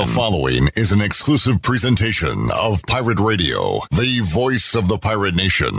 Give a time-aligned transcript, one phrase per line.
[0.00, 5.74] The following is an exclusive presentation of Pirate Radio, the voice of the pirate nation.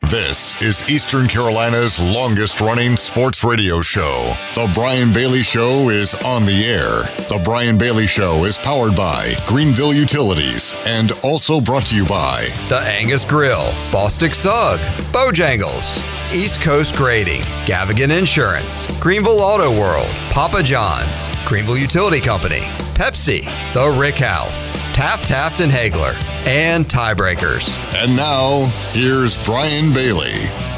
[0.00, 4.34] This is Eastern Carolina's longest running sports radio show.
[4.56, 7.04] The Brian Bailey Show is on the air.
[7.28, 12.48] The Brian Bailey Show is powered by Greenville Utilities and also brought to you by
[12.68, 14.80] The Angus Grill, Bostic Sugg,
[15.12, 22.60] Bojangles, East Coast Grading, Gavigan Insurance, Greenville Auto World, Papa John's, Greenville Utility Company,
[22.94, 23.44] Pepsi,
[23.74, 26.14] The Rick House, Taft Taft and Hagler,
[26.46, 27.68] and Tiebreakers.
[27.94, 30.75] And now, here's Brian Bailey.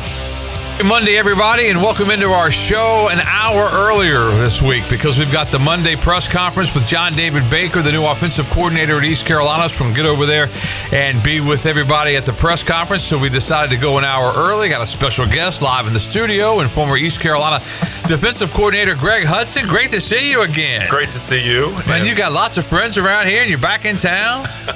[0.87, 5.51] Monday, everybody, and welcome into our show an hour earlier this week because we've got
[5.51, 9.69] the Monday press conference with John David Baker, the new offensive coordinator at East Carolina.
[9.69, 10.47] So we can get over there
[10.93, 13.03] and be with everybody at the press conference.
[13.03, 14.69] So we decided to go an hour early.
[14.69, 17.59] Got a special guest live in the studio and former East Carolina
[18.07, 19.67] defensive coordinator Greg Hudson.
[19.67, 20.89] Great to see you again.
[20.89, 21.73] Great to see you.
[21.87, 24.45] Man, you got lots of friends around here, and you're back in town.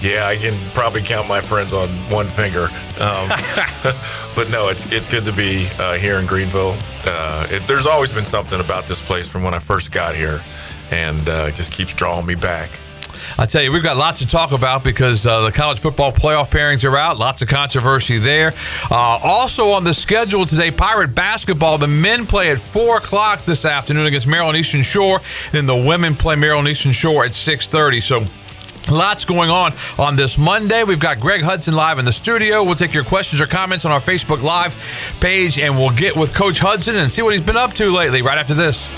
[0.00, 2.68] yeah, I can probably count my friends on one finger.
[3.00, 3.28] Um,
[4.36, 6.76] but no, it's it's good to be uh, here in Greenville.
[7.04, 10.42] Uh, it, there's always been something about this place from when I first got here,
[10.90, 12.80] and uh, it just keeps drawing me back.
[13.38, 16.50] I tell you, we've got lots to talk about because uh, the college football playoff
[16.50, 17.16] pairings are out.
[17.16, 18.54] Lots of controversy there.
[18.90, 21.78] Uh, also on the schedule today, Pirate basketball.
[21.78, 25.20] The men play at four o'clock this afternoon against Maryland Eastern Shore,
[25.52, 28.00] and the women play Maryland Eastern Shore at six thirty.
[28.00, 28.26] So.
[28.90, 30.84] Lots going on on this Monday.
[30.84, 32.64] We've got Greg Hudson live in the studio.
[32.64, 34.74] We'll take your questions or comments on our Facebook Live
[35.20, 38.22] page, and we'll get with Coach Hudson and see what he's been up to lately
[38.22, 38.88] right after this.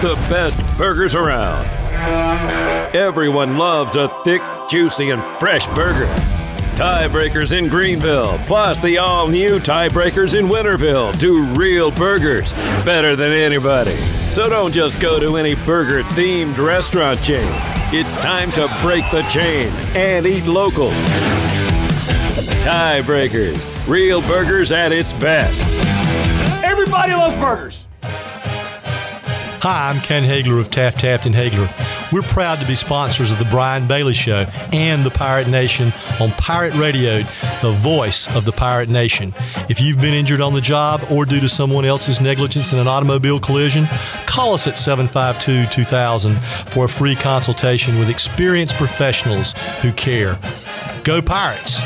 [0.00, 1.66] The best burgers around.
[2.94, 6.06] Everyone loves a thick, juicy, and fresh burger.
[6.74, 13.32] Tiebreakers in Greenville, plus the all new Tiebreakers in Winterville, do real burgers better than
[13.32, 13.96] anybody.
[14.30, 17.50] So don't just go to any burger themed restaurant chain.
[17.92, 20.88] It's time to break the chain and eat local.
[22.62, 25.60] Tiebreakers, real burgers at its best.
[26.64, 27.86] Everybody loves burgers.
[29.62, 31.68] Hi, I'm Ken Hagler of Taft Taft and Hagler.
[32.10, 36.30] We're proud to be sponsors of the Brian Bailey Show and the Pirate Nation on
[36.32, 37.18] Pirate Radio,
[37.60, 39.34] the voice of the Pirate Nation.
[39.68, 42.88] If you've been injured on the job or due to someone else's negligence in an
[42.88, 43.86] automobile collision,
[44.24, 46.38] call us at 752 2000
[46.70, 50.38] for a free consultation with experienced professionals who care.
[51.04, 51.82] Go Pirates!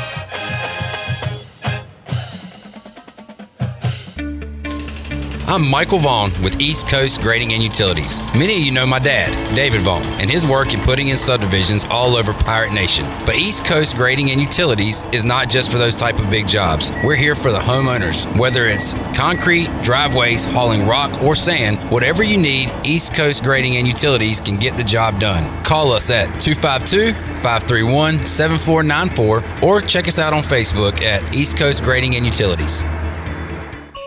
[5.47, 8.19] I'm Michael Vaughn with East Coast Grading and Utilities.
[8.33, 11.83] Many of you know my dad, David Vaughn, and his work in putting in subdivisions
[11.83, 13.05] all over Pirate Nation.
[13.27, 16.91] But East Coast Grading and Utilities is not just for those type of big jobs.
[17.03, 18.25] We're here for the homeowners.
[18.39, 23.85] Whether it's concrete, driveways, hauling rock, or sand, whatever you need, East Coast Grading and
[23.85, 25.63] Utilities can get the job done.
[25.63, 31.83] Call us at 252 531 7494 or check us out on Facebook at East Coast
[31.83, 32.81] Grading and Utilities.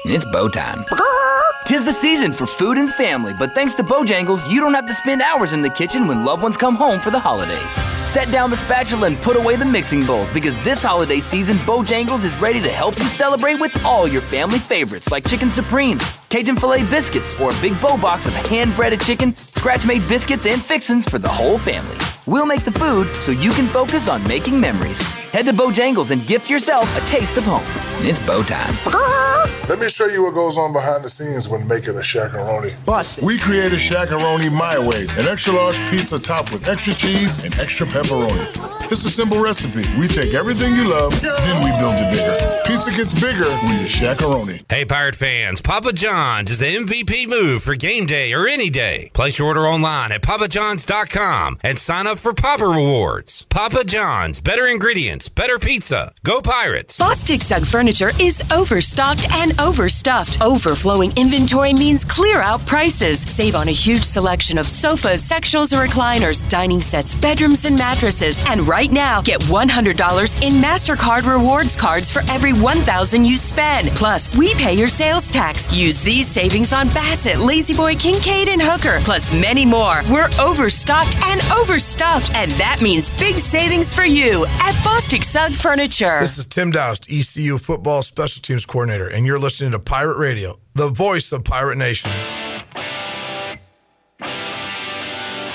[0.05, 0.85] It's bow time.
[1.69, 4.95] Tis the season for food and family, but thanks to Bojangles, you don't have to
[4.95, 7.71] spend hours in the kitchen when loved ones come home for the holidays.
[8.09, 12.25] Set down the spatula and put away the mixing bowls because this holiday season, Bojangles
[12.25, 16.57] is ready to help you celebrate with all your family favorites like Chicken Supreme, Cajun
[16.57, 20.63] Filet biscuits, or a big bow box of hand breaded chicken, scratch made biscuits, and
[20.63, 21.97] fixins for the whole family.
[22.27, 25.01] We'll make the food so you can focus on making memories.
[25.33, 27.65] Head to Bojangles and gift yourself a taste of home.
[28.07, 28.73] It's bow time.
[29.69, 32.73] Let me show you what goes on behind the scenes when making a shakaroni.
[32.85, 33.25] Bust it.
[33.25, 37.87] We created shakaroni my way, an extra large pizza topped with extra cheese and extra
[37.87, 38.47] pepperoni.
[38.93, 39.85] It's a simple recipe.
[39.99, 42.63] We take everything you love, then we build it bigger.
[42.65, 44.65] Pizza gets bigger when you shakaroni.
[44.71, 49.09] Hey, Pirate fans, Papa John's is the MVP move for game day or any day.
[49.15, 53.47] Place your order online at papajohns.com and sign up for Papa Rewards.
[53.51, 56.13] Papa John's, better ingredients, better pizza.
[56.25, 56.99] Go Pirates.
[56.99, 60.43] Bostic Sugg Furniture is overstocked and overstuffed.
[60.43, 63.21] Overflowing inventory means clear out prices.
[63.21, 68.41] Save on a huge selection of sofas, sectionals, or recliners, dining sets, bedrooms, and mattresses.
[68.49, 73.91] And right now, get $100 in MasterCard rewards cards for every 1000 you spend.
[73.91, 75.73] Plus, we pay your sales tax.
[75.73, 80.01] Use these savings on Bassett, La-Z-Boy, Kincaid, and Hooker, plus many more.
[80.11, 86.19] We're overstocked and overstuffed, and that means big savings for you at Bostic Sugg Furniture.
[86.21, 90.59] This is Tim Doust, ECU football special teams coordinator, and you're listening to Pirate Radio,
[90.73, 92.11] the voice of Pirate Nation.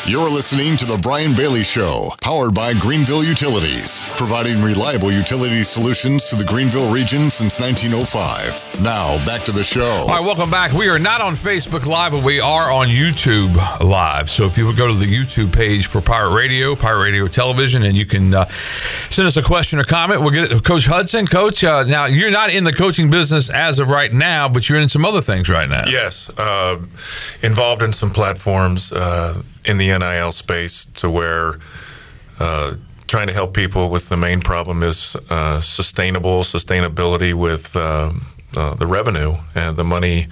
[0.06, 6.26] You're listening to The Brian Bailey Show, powered by Greenville Utilities, providing reliable utility solutions
[6.26, 8.82] to the Greenville region since 1905.
[8.82, 9.82] Now, back to the show.
[9.82, 10.74] All right, welcome back.
[10.74, 14.30] We are not on Facebook Live, but we are on YouTube Live.
[14.30, 17.84] So if you would go to the YouTube page for Pirate Radio, Pirate Radio Television,
[17.84, 18.50] and you can uh,
[19.10, 21.28] send us a question or comment, we'll get it to Coach Hudson.
[21.28, 24.80] Coach, uh, now you're not in the coaching business as of right now, but you're
[24.80, 25.84] in some other things right now.
[25.88, 26.82] Yes, uh,
[27.42, 31.56] involved in some platforms uh, in the NIL space to where
[32.40, 32.76] uh,
[33.08, 38.12] trying to help people with the main problem is uh, sustainable sustainability with uh,
[38.56, 40.28] uh the revenue and the money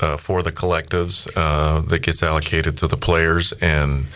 [0.00, 4.06] uh, for the collectives uh, that gets allocated to the players and.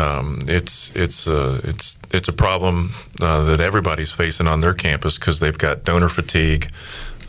[0.00, 5.40] Um, it's it's a it's it's a problem that everybody's facing on their campus because
[5.40, 6.70] they've got donor fatigue.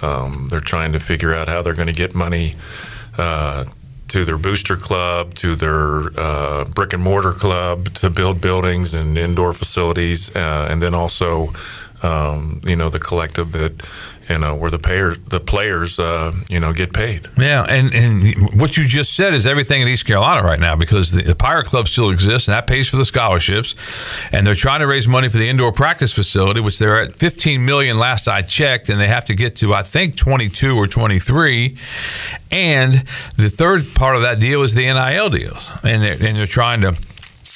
[0.04, 2.54] Um, they're trying to figure out how they're going to get money
[3.18, 3.66] uh,
[4.10, 9.18] to their booster club, to their uh, brick and mortar club to build buildings and
[9.18, 11.54] indoor facilities, uh, and then also,
[12.04, 13.88] um, you know, the collective that
[14.30, 17.28] you know where the payers the players uh, you know get paid.
[17.38, 21.12] Yeah and and what you just said is everything in east carolina right now because
[21.12, 23.74] the, the, pirate club still exists and that pays for the scholarships.
[24.32, 27.66] And they're trying to raise money for the indoor practice facility which they're at 15
[27.66, 31.78] million last i checked and they have to get to i think 22 or 23
[32.52, 33.04] and
[33.38, 35.70] the third part of that deal is the nil deals.
[35.84, 36.94] And they're, and they're trying to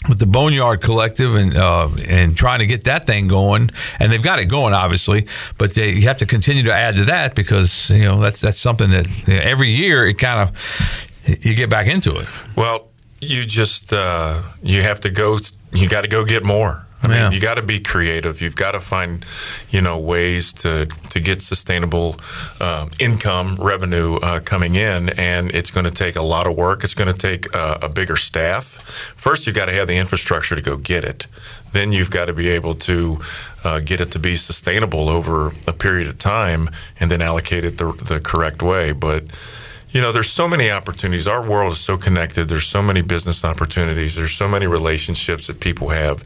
[0.10, 3.70] with the Boneyard Collective and uh, and trying to get that thing going,
[4.00, 5.28] and they've got it going, obviously.
[5.58, 8.60] But they, you have to continue to add to that because you know that's that's
[8.60, 12.28] something that you know, every year it kind of you get back into it.
[12.56, 12.90] Well,
[13.22, 15.40] you just uh, you have to go.
[15.72, 16.86] You got to go get more.
[17.04, 17.32] I mean, yeah.
[17.32, 18.42] you got to be creative.
[18.42, 19.26] You've got to find,
[19.70, 22.16] you know, ways to to get sustainable
[22.62, 26.84] uh, income revenue uh, coming in, and it's going to take a lot of work.
[26.84, 28.82] It's going to take uh, a bigger staff.
[29.18, 31.28] First, you've got to have the infrastructure to go get it.
[31.74, 33.20] Then you've got to be able to
[33.64, 36.70] uh, get it to be sustainable over a period of time,
[37.00, 38.94] and then allocate it the, the correct way.
[38.94, 39.26] But
[39.94, 41.28] you know, there's so many opportunities.
[41.28, 42.50] Our world is so connected.
[42.50, 44.16] There's so many business opportunities.
[44.16, 46.24] There's so many relationships that people have,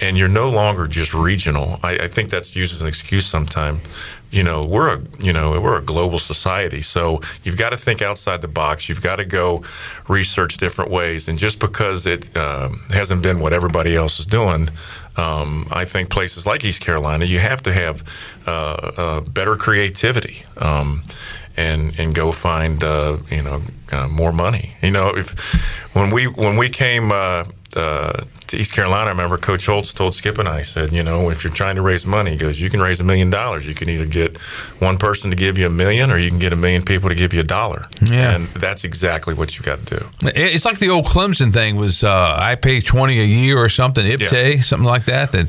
[0.00, 1.78] and you're no longer just regional.
[1.82, 3.82] I, I think that's used as an excuse sometimes.
[4.30, 8.00] You know, we're a you know we're a global society, so you've got to think
[8.00, 8.88] outside the box.
[8.88, 9.64] You've got to go
[10.08, 14.70] research different ways, and just because it um, hasn't been what everybody else is doing,
[15.18, 18.02] um, I think places like East Carolina, you have to have
[18.46, 20.44] uh, uh, better creativity.
[20.56, 21.02] Um,
[21.60, 23.62] and and go find uh, you know
[23.92, 24.74] uh, more money.
[24.82, 25.28] You know, if
[25.94, 27.44] when we when we came uh,
[27.76, 28.12] uh,
[28.46, 31.44] to East Carolina, I remember Coach Holtz told Skip and I said, you know, if
[31.44, 33.66] you're trying to raise money, he goes, you can raise a million dollars.
[33.66, 34.38] You can either get
[34.80, 37.14] one person to give you a million, or you can get a million people to
[37.14, 37.86] give you a dollar.
[38.00, 40.06] Yeah, and that's exactly what you got to do.
[40.34, 44.04] It's like the old Clemson thing was, uh, I pay twenty a year or something,
[44.04, 44.62] IPTAY, yeah.
[44.62, 45.32] something like that.
[45.32, 45.48] That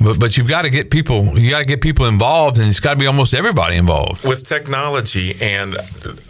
[0.00, 2.80] but but you've got to get people you got to get people involved and it's
[2.80, 4.24] got to be almost everybody involved.
[4.24, 5.76] With technology and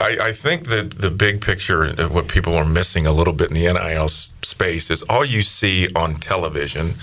[0.01, 3.51] I, I think that the big picture uh, what people are missing a little bit
[3.51, 6.95] in the NIL space is all you see on television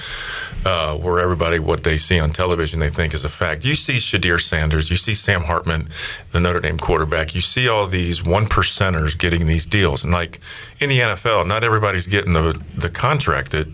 [0.65, 3.93] uh, where everybody what they see on television they think is a fact you see
[3.93, 5.89] Shedeur Sanders you see Sam Hartman
[6.31, 10.39] the Notre Dame quarterback you see all these one percenters getting these deals and like
[10.79, 13.67] in the NFL not everybody's getting the the contract that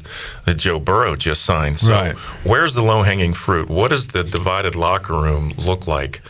[0.45, 2.15] that Joe Burrow just signed so right.
[2.45, 3.69] where's the low hanging fruit?
[3.69, 6.21] What does the divided locker room look like?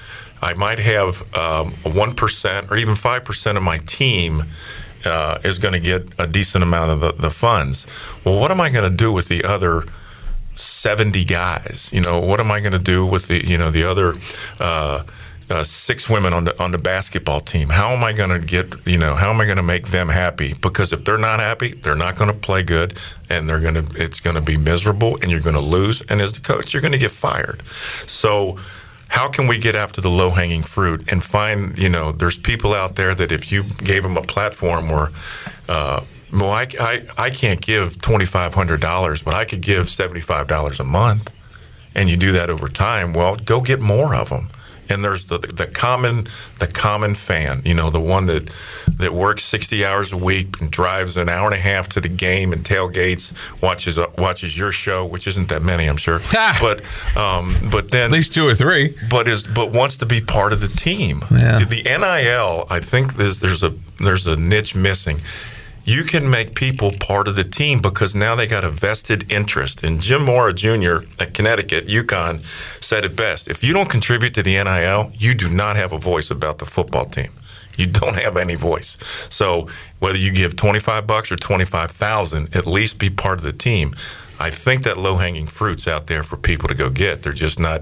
[0.41, 4.43] I might have um, one um, or even five percent of my team
[5.05, 7.85] uh, is going to get a decent amount of the, the funds.
[8.23, 9.83] Well, what am I going to do with the other?
[10.61, 13.83] 70 guys you know what am i going to do with the you know the
[13.83, 14.13] other
[14.59, 15.03] uh,
[15.51, 17.69] uh, six women on the on the basketball team.
[17.69, 20.07] How am I going to get you know how am I going to make them
[20.07, 20.53] happy?
[20.61, 22.97] Because if they're not happy, they're not going to play good,
[23.29, 26.01] and they're going to it's going to be miserable, and you're going to lose.
[26.03, 27.61] And as the coach, you're going to get fired.
[28.07, 28.57] So.
[29.13, 32.73] How can we get after the low hanging fruit and find, you know, there's people
[32.73, 35.09] out there that if you gave them a platform where,
[35.67, 41.33] uh, well, I, I, I can't give $2,500, but I could give $75 a month,
[41.95, 44.49] and you do that over time, well, go get more of them
[44.91, 46.25] and there's the the common
[46.59, 48.51] the common fan, you know, the one that
[48.97, 52.09] that works 60 hours a week and drives an hour and a half to the
[52.09, 56.19] game and tailgates, watches uh, watches your show, which isn't that many, I'm sure,
[56.61, 56.81] but
[57.17, 60.53] um, but then at least two or three, but is but wants to be part
[60.53, 61.23] of the team.
[61.31, 61.59] Yeah.
[61.59, 65.19] The NIL, I think there's there's a there's a niche missing
[65.83, 69.83] you can make people part of the team because now they got a vested interest.
[69.83, 70.99] And Jim Mora Jr.
[71.19, 72.41] at Connecticut, UConn,
[72.83, 73.47] said it best.
[73.47, 76.65] If you don't contribute to the NIL, you do not have a voice about the
[76.65, 77.31] football team.
[77.77, 78.97] You don't have any voice.
[79.29, 79.67] So
[79.99, 83.95] whether you give 25 bucks or 25,000, at least be part of the team.
[84.39, 87.23] I think that low hanging fruit's out there for people to go get.
[87.23, 87.81] They're just not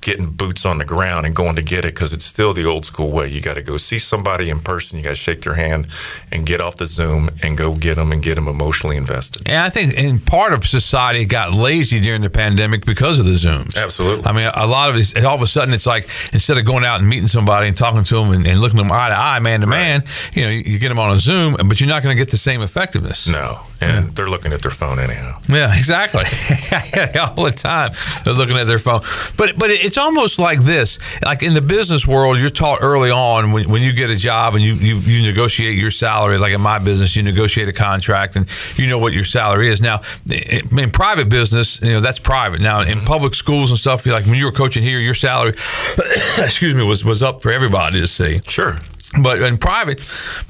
[0.00, 2.84] getting boots on the ground and going to get it because it's still the old
[2.84, 3.28] school way.
[3.28, 4.98] You got to go see somebody in person.
[4.98, 5.88] You got to shake their hand
[6.32, 9.42] and get off the Zoom and go get them and get them emotionally invested.
[9.46, 13.32] And I think in part of society got lazy during the pandemic because of the
[13.32, 13.76] Zooms.
[13.76, 14.24] Absolutely.
[14.24, 16.84] I mean, a lot of it, all of a sudden, it's like instead of going
[16.84, 19.38] out and meeting somebody and talking to them and, and looking them eye to eye,
[19.40, 20.02] man to man,
[20.34, 22.38] you know, you, get them on a Zoom, but you're not going to get the
[22.38, 23.26] same effectiveness.
[23.26, 24.10] No, and yeah.
[24.14, 25.38] they're looking at their phone anyhow.
[25.48, 26.24] Yeah, exactly.
[27.20, 27.92] all the time
[28.24, 29.00] they're looking at their phone.
[29.36, 31.00] But but it's almost like this.
[31.24, 34.54] Like in the business world, you're taught early on when, when you get a job
[34.54, 36.38] and you, you you negotiate your salary.
[36.38, 39.80] Like in my business, you negotiate a contract and you know what your salary is.
[39.80, 42.60] Now, in private business, you know that's private.
[42.60, 43.06] Now, in mm-hmm.
[43.06, 45.54] public schools and stuff, like when you were coaching here, your salary,
[46.38, 48.38] excuse me, was was up for everybody to see.
[48.46, 48.78] Sure
[49.22, 49.98] but in private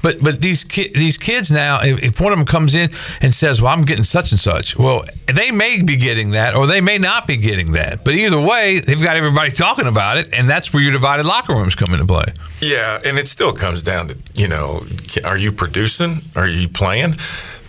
[0.03, 2.89] but but these ki- these kids now if, if, one of them comes in
[3.21, 5.03] and says well i'm getting such and such well
[5.33, 8.03] they may be getting that or they may not be getting that.
[8.03, 11.53] But either way they've got everybody talking about it and that's where your divided locker
[11.53, 12.25] rooms come into play.
[12.61, 14.85] Yeah and it still comes down to you know
[15.23, 16.21] are you producing?
[16.35, 17.15] Are you playing?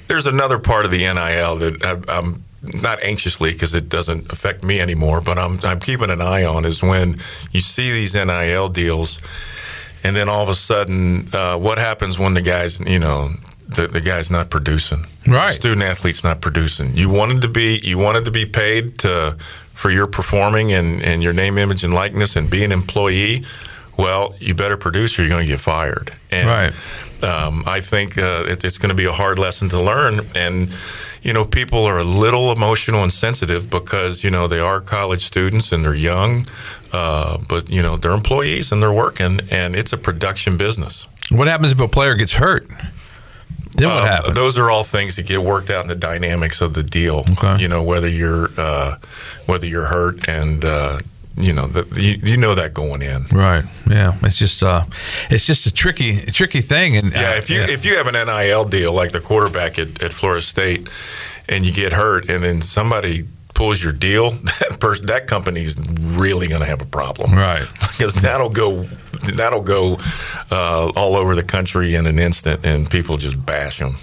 [0.08, 4.62] There's another part of the nil that I, i'm not anxiously because it doesn't affect
[4.62, 7.18] me anymore, but I'm I'm keeping an eye on is when
[7.50, 9.20] you see these NIL deals
[10.04, 13.30] and then all of a sudden, uh, what happens when the guy's you know
[13.68, 15.06] the, the guy's not producing?
[15.26, 16.96] Right, the student athlete's not producing.
[16.96, 19.36] You wanted to be you wanted to be paid to
[19.72, 23.42] for your performing and, and your name, image, and likeness, and be an employee.
[23.98, 26.12] Well, you better produce, or you're going to get fired.
[26.30, 26.72] And, right.
[27.28, 30.74] Um, I think uh, it, it's going to be a hard lesson to learn, and
[31.22, 35.24] you know, people are a little emotional and sensitive because you know they are college
[35.24, 36.44] students and they're young.
[36.92, 41.06] Uh, but you know they're employees and they're working, and it's a production business.
[41.30, 42.68] What happens if a player gets hurt?
[43.74, 44.34] Then what uh, happens?
[44.34, 47.24] Those are all things that get worked out in the dynamics of the deal.
[47.30, 47.62] Okay.
[47.62, 48.96] You know whether you're uh,
[49.46, 50.98] whether you're hurt and uh,
[51.36, 54.84] you know the, you, you, know that going in right yeah it's just uh
[55.30, 57.70] it's just a tricky tricky thing and yeah if you yeah.
[57.70, 60.90] if you have an nil deal like the quarterback at, at florida state
[61.48, 64.30] and you get hurt and then somebody pulls your deal,
[64.60, 67.66] that person, that company's really going to have a problem, right?
[67.92, 68.82] Because that'll go,
[69.36, 69.96] that'll go
[70.50, 73.96] uh, all over the country in an instant, and people just bash them.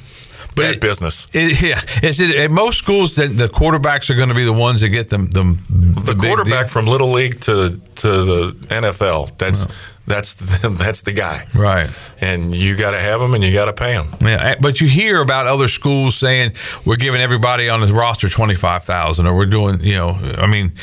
[0.55, 1.27] But Bad it, business.
[1.33, 4.53] It, yeah, is it at most schools that the quarterbacks are going to be the
[4.53, 9.37] ones that get them the, the, the quarterback from little league to to the NFL.
[9.37, 9.67] That's
[10.09, 11.89] that's the, that's the guy, right?
[12.19, 14.09] And you got to have him, and you got to pay him.
[14.19, 16.53] Yeah, but you hear about other schools saying
[16.85, 20.47] we're giving everybody on the roster twenty five thousand, or we're doing, you know, I
[20.47, 20.73] mean,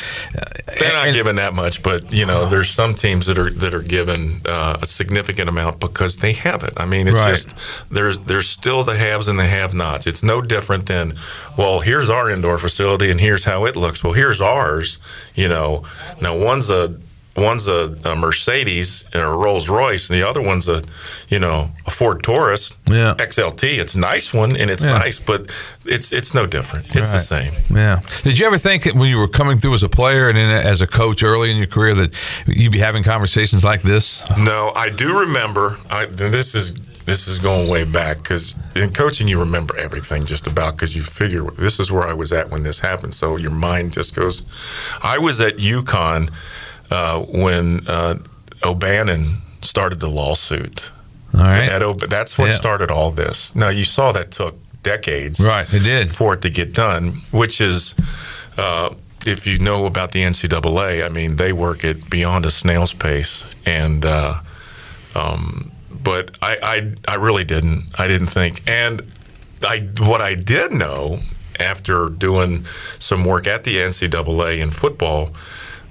[0.78, 3.74] they're not and, giving that much, but you know, there's some teams that are that
[3.74, 6.72] are given uh, a significant amount because they have it.
[6.76, 7.30] I mean, it's right.
[7.30, 7.54] just
[7.90, 10.06] there's there's still the haves and the have-nots.
[10.06, 11.14] It's no different than
[11.58, 14.04] well, here's our indoor facility, and here's how it looks.
[14.04, 14.98] Well, here's ours.
[15.34, 15.84] You know,
[16.20, 16.96] now one's a
[17.36, 20.82] one's a, a, Mercedes and a Rolls Royce, and the other one's a,
[21.28, 23.14] you know, a Ford Taurus yeah.
[23.18, 23.78] XLT.
[23.78, 24.98] It's a nice one and it's yeah.
[24.98, 25.50] nice, but
[25.84, 26.86] it's it's no different.
[26.86, 27.12] It's right.
[27.12, 27.52] the same.
[27.70, 28.00] Yeah.
[28.22, 30.80] Did you ever think when you were coming through as a player and then as
[30.80, 32.14] a coach early in your career that
[32.46, 34.24] you'd be having conversations like this?
[34.36, 35.76] No, I do remember.
[35.90, 36.74] I, this is
[37.06, 41.02] this is going way back because in coaching you remember everything just about because you
[41.02, 43.14] figure this is where I was at when this happened.
[43.14, 44.42] So your mind just goes.
[45.02, 46.32] I was at UConn
[46.90, 48.18] uh, when uh,
[48.64, 50.90] O'Bannon started the lawsuit.
[51.34, 51.82] All right.
[51.82, 52.52] O- that's what yeah.
[52.52, 53.54] started all this.
[53.54, 55.40] Now, you saw that took decades.
[55.40, 56.14] Right, it did.
[56.14, 57.94] For it to get done, which is.
[58.56, 58.94] Uh,
[59.26, 63.44] if you know about the NCAA, I mean, they work it beyond a snail's pace,
[63.66, 64.40] and uh,
[65.16, 67.88] um, but I, I, I really didn't.
[67.98, 69.02] I didn't think, and
[69.66, 71.20] I what I did know
[71.58, 72.64] after doing
[72.98, 75.30] some work at the NCAA in football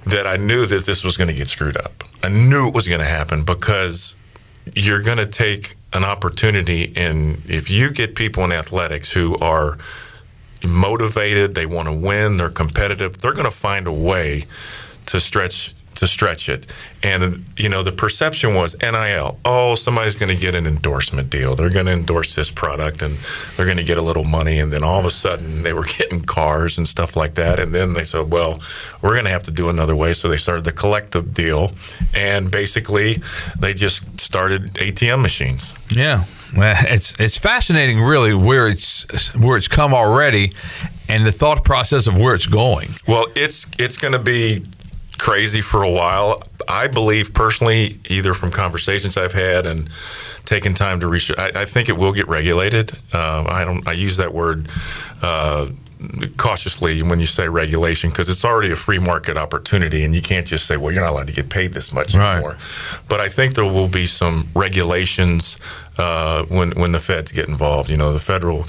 [0.06, 2.04] that I knew that this was going to get screwed up.
[2.22, 4.16] I knew it was going to happen because
[4.74, 9.78] you're going to take an opportunity, and if you get people in athletics who are
[10.64, 14.44] motivated, they want to win, they're competitive, they're going to find a way
[15.06, 16.66] to stretch to stretch it.
[17.02, 19.38] And you know, the perception was NIL.
[19.44, 21.54] Oh, somebody's going to get an endorsement deal.
[21.54, 23.18] They're going to endorse this product, and
[23.56, 24.58] they're going to get a little money.
[24.58, 27.58] And then all of a sudden, they were getting cars and stuff like that.
[27.58, 28.60] And then they said, "Well,
[29.02, 31.72] we're going to have to do another way." So they started the collective deal,
[32.14, 33.16] and basically,
[33.58, 35.72] they just started ATM machines.
[35.90, 36.24] Yeah,
[36.56, 40.52] well, it's it's fascinating, really, where it's where it's come already,
[41.08, 42.94] and the thought process of where it's going.
[43.06, 44.62] Well, it's it's going to be
[45.18, 46.42] crazy for a while.
[46.68, 49.88] I believe personally, either from conversations I've had and
[50.44, 52.92] taking time to research, I, I think it will get regulated.
[53.12, 53.86] Uh, I don't.
[53.86, 54.68] I use that word.
[55.22, 55.70] Uh,
[56.36, 60.46] cautiously when you say regulation because it's already a free market opportunity and you can't
[60.46, 62.34] just say well you're not allowed to get paid this much Right.
[62.34, 62.58] anymore
[63.08, 65.56] but i think there will be some regulations
[65.96, 68.66] uh, when when the feds get involved you know the federal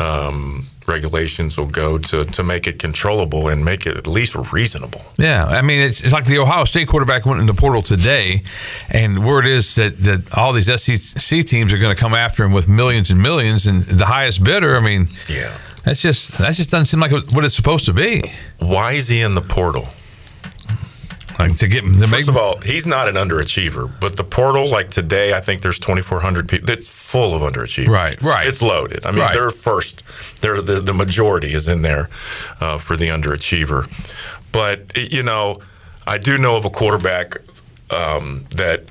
[0.00, 5.02] um, regulations will go to to make it controllable and make it at least reasonable
[5.18, 8.42] Yeah, I mean it's, it's like the Ohio State quarterback went in the portal today,
[8.90, 12.52] and word is that, that all these SEC teams are going to come after him
[12.52, 14.76] with millions and millions, and the highest bidder.
[14.76, 18.22] I mean, yeah, that's just that just doesn't seem like what it's supposed to be.
[18.58, 19.88] why is he in the portal
[21.38, 24.68] Like to get to make First of all, he's not an underachiever, but the portal,
[24.68, 26.70] like today, I think there's 2,400 people.
[26.70, 27.88] It's full of underachievers.
[27.88, 28.46] Right, right.
[28.46, 29.04] It's loaded.
[29.04, 29.34] I mean, Right.
[29.34, 30.02] they're first.
[30.42, 32.08] They're the the majority is in there
[32.60, 33.88] uh, for the underachiever.
[34.52, 35.58] But you know,
[36.06, 37.36] I do know of a quarterback
[37.90, 38.82] um, that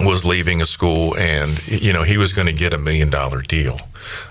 [0.00, 3.42] was leaving a school, and you know he was going to get a million dollar
[3.42, 3.78] deal.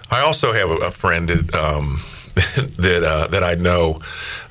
[0.09, 1.99] I also have a, a friend that um,
[2.35, 3.99] that uh, that I know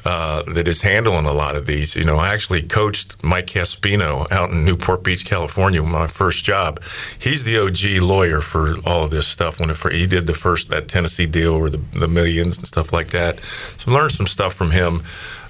[0.05, 1.95] uh, that is handling a lot of these.
[1.95, 6.83] You know, I actually coached Mike Caspino out in Newport Beach, California, my first job.
[7.19, 9.61] He's the OG lawyer for all of this stuff.
[9.61, 12.67] When it, for, he did the first that Tennessee deal or the, the millions and
[12.67, 13.41] stuff like that,
[13.77, 15.03] so I learned some stuff from him.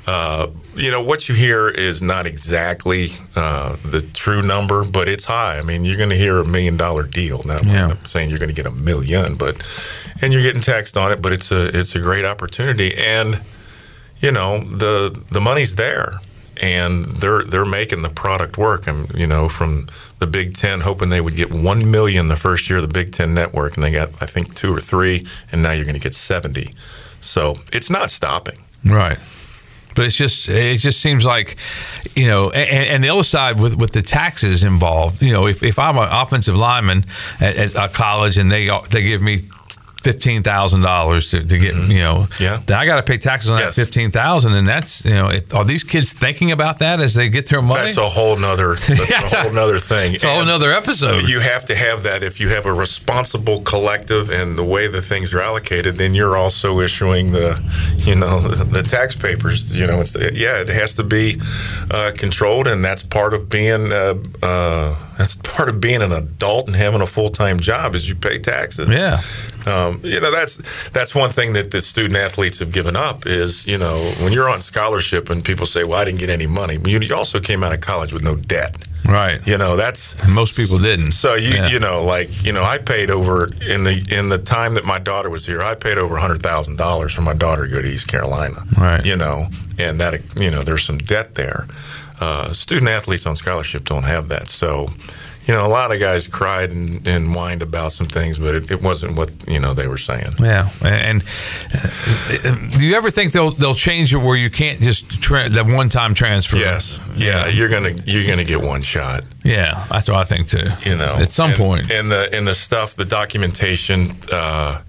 [0.05, 5.25] Uh, you know what you hear is not exactly uh, the true number, but it's
[5.25, 5.59] high.
[5.59, 7.43] I mean, you're going to hear a million dollar deal.
[7.45, 7.91] Now, Yeah.
[7.91, 9.63] I'm saying you're going to get a million, but
[10.21, 11.23] and you're getting taxed on it.
[11.23, 13.41] But it's a it's a great opportunity, and
[14.23, 16.21] you know the the money's there,
[16.63, 18.87] and they're they're making the product work.
[18.87, 19.89] And you know from
[20.21, 23.13] the Big Ten, hoping they would get one million the first year of the Big
[23.13, 26.01] Ten network, and they got I think two or three, and now you're going to
[26.01, 26.71] get seventy.
[27.21, 28.63] So it's not stopping.
[28.85, 29.19] Right.
[29.95, 31.57] But it's just it just seems like,
[32.17, 35.63] you know, and, and the other side with, with the taxes involved, you know, if,
[35.63, 37.05] if I'm an offensive lineman
[37.41, 39.43] at, at a college and they they give me
[40.03, 42.61] fifteen thousand dollars to to get you know, Yeah.
[42.67, 43.75] then I got to pay taxes on Yes.
[43.75, 47.29] that fifteen thousand, and that's you know, are these kids thinking about that as they
[47.29, 47.83] get their money?
[47.85, 48.75] That's a whole nother.
[48.89, 50.15] That's a whole nother thing.
[50.15, 51.29] It's a whole nother episode.
[51.29, 55.03] You have to have that if you have a responsible collective and the way the
[55.03, 55.97] things are allocated.
[55.97, 57.61] Then you're also issuing the,
[57.99, 59.75] you know, the, the tax papers.
[59.79, 61.41] You know, it's yeah, it has to be
[61.91, 63.93] uh, controlled, and that's part of being.
[63.93, 68.09] Uh, uh, that's part of being an adult and having a full time job is
[68.09, 68.89] you pay taxes.
[68.89, 69.21] Yeah.
[69.67, 73.67] Um, you know that's that's one thing that the student athletes have given up is
[73.67, 76.79] you know when you're on scholarship and people say well I didn't get any money
[76.85, 79.41] you, also came out of college with no debt right.
[79.47, 81.13] you know that's Most people didn't.
[81.13, 81.69] so you Yeah.
[81.69, 84.99] you know like you know I paid over in the in the time that my
[84.99, 87.89] daughter was here I paid over hundred thousand dollars for my daughter to go to
[87.89, 89.05] East Carolina Right.
[89.05, 89.47] you know
[89.79, 91.67] and that you know there's some debt there
[92.21, 94.89] uh, student athletes on scholarship don't have that so
[95.47, 98.71] you know a lot of guys cried and, and whined about some things but it,
[98.71, 101.25] it wasn't what you know they were saying Yeah, and
[101.75, 105.67] uh, do you ever think they'll they'll change it where you can't just tra- that
[105.67, 106.57] one time transfer?
[106.57, 107.01] Yes.
[107.17, 109.25] Yeah, you're gonna you're gonna get one shot.
[109.45, 110.67] yeah, that's what I think too.
[110.89, 111.91] You know, at some and, point.
[111.91, 114.13] and the and the stuff, the documentation.
[114.31, 114.81] Uh,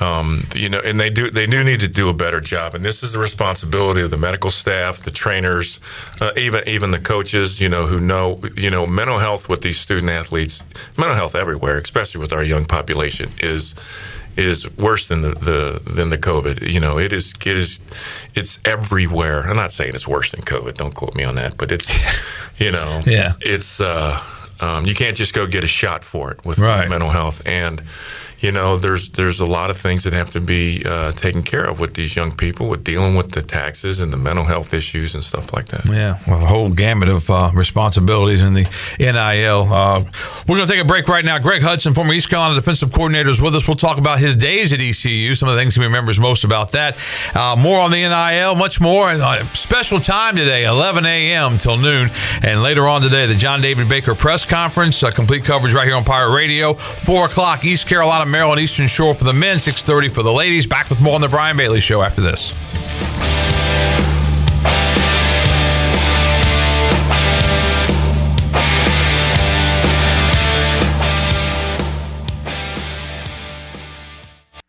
[0.00, 2.84] um, you know, and they do they do need to do a better job, and
[2.84, 5.80] this is the responsibility of the medical staff, the trainers,
[6.20, 7.60] uh, even even the coaches.
[7.60, 10.62] You know, who know you know mental health with these student athletes,
[10.98, 13.74] mental health everywhere, especially with our young population, is
[14.36, 16.68] is worse than the, the than the COVID.
[16.70, 17.80] You know, it is it is
[18.34, 19.40] it's everywhere.
[19.48, 20.74] I'm not saying it's worse than COVID.
[20.74, 21.88] Don't quote me on that, but it's
[22.60, 23.32] you know, Yeah.
[23.40, 24.20] it's uh,
[24.60, 27.82] um, you can't just go get a shot for it with, with mental health and.
[28.40, 31.64] You know, there's there's a lot of things that have to be uh, taken care
[31.64, 35.14] of with these young people, with dealing with the taxes and the mental health issues
[35.14, 35.86] and stuff like that.
[35.86, 38.68] Yeah, well, a whole gamut of uh, responsibilities in the
[38.98, 39.72] NIL.
[39.72, 40.04] Uh,
[40.46, 41.38] we're going to take a break right now.
[41.38, 43.66] Greg Hudson, former East Carolina defensive coordinator, is with us.
[43.66, 46.72] We'll talk about his days at ECU, some of the things he remembers most about
[46.72, 46.98] that.
[47.34, 49.08] Uh, more on the NIL, much more.
[49.08, 51.56] Uh, special time today, 11 a.m.
[51.58, 52.10] till noon.
[52.42, 55.02] And later on today, the John David Baker press conference.
[55.02, 56.74] Uh, complete coverage right here on Pirate Radio.
[56.74, 60.66] 4 o'clock, East Carolina, Maryland, Eastern Shore for the men, 6.30 for the ladies.
[60.66, 62.52] Back with more on the Brian Bailey Show after this.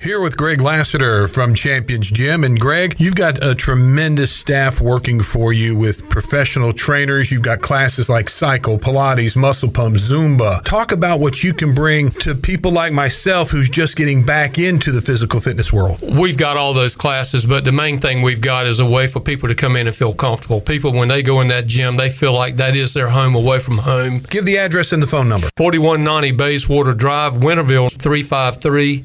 [0.08, 2.46] Here with Greg Lassiter from Champions Gym.
[2.46, 7.30] And Greg, you've got a tremendous staff working for you with professional trainers.
[7.30, 10.64] You've got classes like cycle, Pilates, muscle pump, Zumba.
[10.64, 14.94] Talk about what you can bring to people like myself who's just getting back into
[14.94, 16.02] the physical fitness world.
[16.18, 19.20] We've got all those classes, but the main thing we've got is a way for
[19.20, 20.62] people to come in and feel comfortable.
[20.62, 23.60] People, when they go in that gym, they feel like that is their home away
[23.60, 24.20] from home.
[24.30, 29.04] Give the address and the phone number 4190 Bayswater Drive, Winterville, 353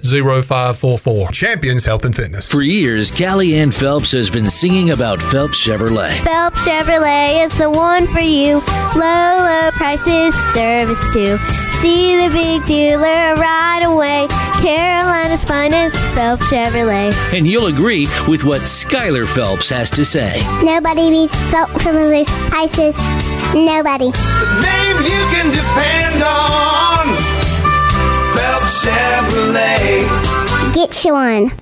[0.96, 1.31] 0544.
[1.33, 2.50] Champions Health and Fitness.
[2.50, 6.12] For years, Callie Ann Phelps has been singing about Phelps Chevrolet.
[6.20, 8.57] Phelps Chevrolet is the one for you.
[8.94, 11.38] Low, low prices, service too.
[11.81, 14.26] See the big dealer right away.
[14.61, 17.12] Carolina's finest, Phelps Chevrolet.
[17.33, 20.40] And you'll agree with what Skylar Phelps has to say.
[20.62, 22.96] Nobody beats Phelps Chevrolet's prices.
[23.55, 24.11] Nobody.
[24.11, 27.16] The name you can depend on.
[28.35, 30.41] Phelps Chevrolet.
[30.73, 31.53] Get you one.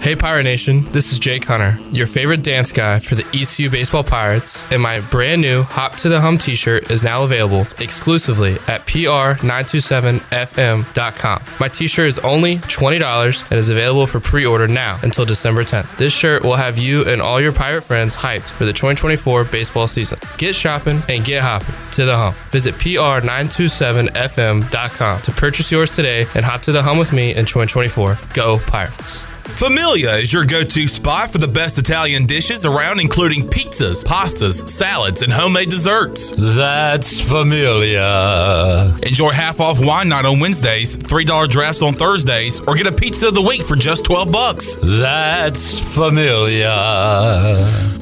[0.00, 4.04] Hey Pirate Nation, this is Jake Hunter, your favorite dance guy for the ECU Baseball
[4.04, 8.52] Pirates, and my brand new Hop to the Hum t shirt is now available exclusively
[8.68, 11.42] at PR927FM.com.
[11.58, 15.64] My t shirt is only $20 and is available for pre order now until December
[15.64, 15.98] 10th.
[15.98, 19.88] This shirt will have you and all your pirate friends hyped for the 2024 baseball
[19.88, 20.20] season.
[20.38, 22.34] Get shopping and get hopping to the hum.
[22.50, 28.16] Visit PR927FM.com to purchase yours today and hop to the hum with me in 2024.
[28.32, 29.27] Go Pirates.
[29.48, 34.68] Familia is your go to spot for the best Italian dishes around, including pizzas, pastas,
[34.68, 36.30] salads, and homemade desserts.
[36.36, 38.94] That's Familia.
[39.02, 43.28] Enjoy half off wine night on Wednesdays, $3 drafts on Thursdays, or get a pizza
[43.28, 44.76] of the week for just 12 bucks.
[44.82, 46.68] That's Familia.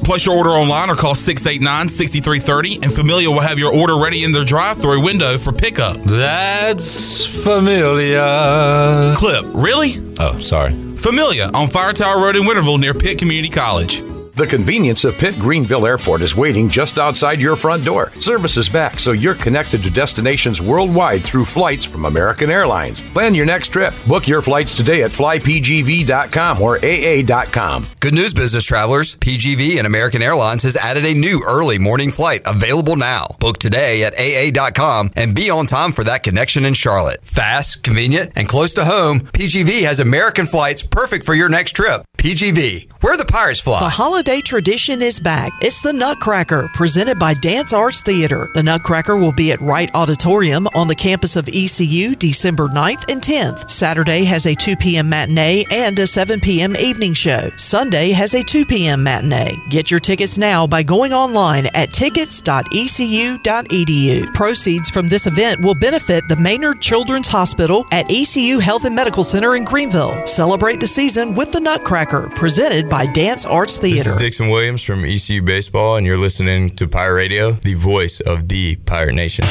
[0.03, 4.23] Place your order online or call 689 6330, and Familia will have your order ready
[4.23, 5.97] in their drive through window for pickup.
[6.03, 9.15] That's Familia.
[9.17, 9.99] Clip, really?
[10.19, 10.86] Oh, sorry.
[10.97, 14.16] Familia on Fire Tower Road in Winterville near Pitt Community College.
[14.37, 18.11] The convenience of Pitt Greenville Airport is waiting just outside your front door.
[18.19, 23.01] Service is back, so you're connected to destinations worldwide through flights from American Airlines.
[23.01, 23.95] Plan your next trip.
[24.05, 27.87] Book your flights today at flypgv.com or AA.com.
[27.99, 29.15] Good news, business travelers.
[29.15, 33.35] PGV and American Airlines has added a new early morning flight available now.
[33.39, 37.25] Book today at AA.com and be on time for that connection in Charlotte.
[37.25, 42.05] Fast, convenient, and close to home, PGV has American flights perfect for your next trip.
[42.17, 43.79] PGV, where the Pirates fly.
[43.79, 45.51] The holiday tradition is back.
[45.61, 48.49] It's the Nutcracker, presented by Dance Arts Theater.
[48.55, 53.21] The Nutcracker will be at Wright Auditorium on the campus of ECU December 9th and
[53.21, 53.69] 10th.
[53.69, 55.09] Saturday has a 2 p.m.
[55.09, 56.75] matinee and a 7 p.m.
[56.75, 57.51] evening show.
[57.55, 59.03] Sunday has a 2 p.m.
[59.03, 59.55] matinee.
[59.69, 64.33] Get your tickets now by going online at tickets.ecu.edu.
[64.33, 69.23] Proceeds from this event will benefit the Maynard Children's Hospital at ECU Health and Medical
[69.23, 70.25] Center in Greenville.
[70.25, 74.03] Celebrate the season with the Nutcracker, presented by Dance Arts Theater.
[74.03, 78.19] This is Dixon Williams from ECU Baseball, and you're listening to Pirate Radio, the voice
[78.21, 79.45] of the Pirate Nation.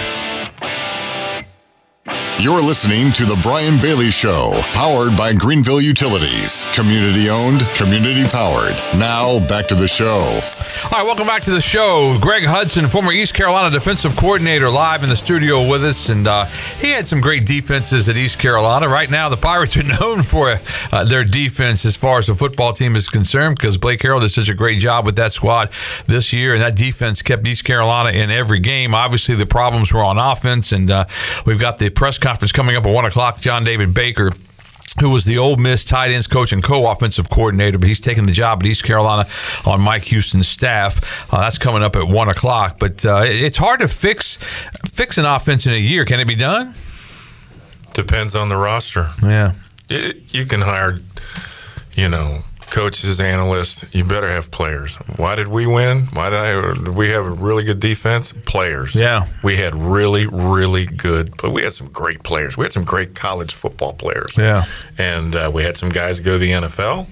[2.38, 6.66] You're listening to The Brian Bailey Show, powered by Greenville Utilities.
[6.74, 8.74] Community owned, community powered.
[8.98, 10.38] Now, back to the show.
[10.84, 12.14] All right, welcome back to the show.
[12.20, 16.10] Greg Hudson, former East Carolina defensive coordinator, live in the studio with us.
[16.10, 16.44] And uh,
[16.78, 18.86] he had some great defenses at East Carolina.
[18.86, 20.60] Right now, the Pirates are known for
[20.92, 24.30] uh, their defense as far as the football team is concerned because Blake Harrell did
[24.30, 25.70] such a great job with that squad
[26.06, 26.52] this year.
[26.52, 28.94] And that defense kept East Carolina in every game.
[28.94, 30.72] Obviously, the problems were on offense.
[30.72, 31.06] And uh,
[31.46, 33.40] we've got the press conference coming up at 1 o'clock.
[33.40, 34.32] John David Baker
[34.98, 38.32] who was the Ole Miss tight ends coach and co-offensive coordinator, but he's taking the
[38.32, 39.28] job at East Carolina
[39.66, 41.32] on Mike Houston's staff.
[41.32, 42.78] Uh, that's coming up at one o'clock.
[42.78, 44.36] But uh, it's hard to fix
[44.86, 46.06] fix an offense in a year.
[46.06, 46.74] Can it be done?
[47.92, 49.10] Depends on the roster.
[49.22, 49.52] Yeah,
[49.90, 50.98] it, you can hire,
[51.92, 53.94] you know, coaches, analysts.
[53.94, 54.94] You better have players.
[55.16, 56.02] Why did we win?
[56.12, 58.32] Why did, I, did we have a really good defense?
[58.44, 58.94] Players.
[58.94, 61.36] Yeah, we had really, really good.
[61.36, 62.56] But we had some great players.
[62.56, 64.36] We had some great college football players.
[64.36, 64.64] Yeah,
[64.98, 67.06] and uh, we had some guys go to the NFL,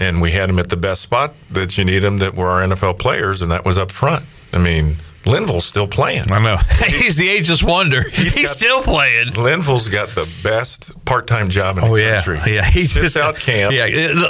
[0.00, 2.62] and we had them at the best spot that you need them that were our
[2.66, 4.24] NFL players, and that was up front.
[4.52, 6.30] I mean, Linval's still playing.
[6.30, 6.56] I know.
[6.86, 8.02] He's the ageless wonder.
[8.02, 9.32] He's, He's got, still playing.
[9.34, 12.22] Linval's got the best part-time job in oh, the yeah.
[12.22, 12.54] country.
[12.54, 13.72] Yeah, he sits out camp.
[13.72, 13.86] Yeah,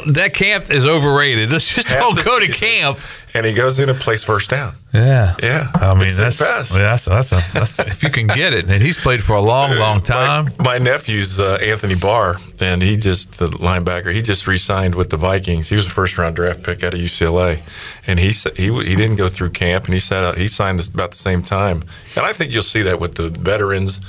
[0.07, 1.51] that camp is overrated.
[1.51, 2.99] Let's just don't go to camp.
[3.37, 4.75] And he goes in and plays first down.
[4.93, 5.69] Yeah, yeah.
[5.75, 6.73] I mean, that's, best.
[6.73, 8.71] that's that's a that's if you can get it.
[8.71, 10.53] And he's played for a long, long time.
[10.59, 14.13] My, my nephew's uh, Anthony Barr, and he just the linebacker.
[14.13, 15.69] He just re-signed with the Vikings.
[15.69, 17.61] He was a first-round draft pick out of UCLA,
[18.07, 21.11] and he he he didn't go through camp, and he said he signed this about
[21.11, 21.83] the same time.
[22.15, 24.01] And I think you'll see that with the veterans.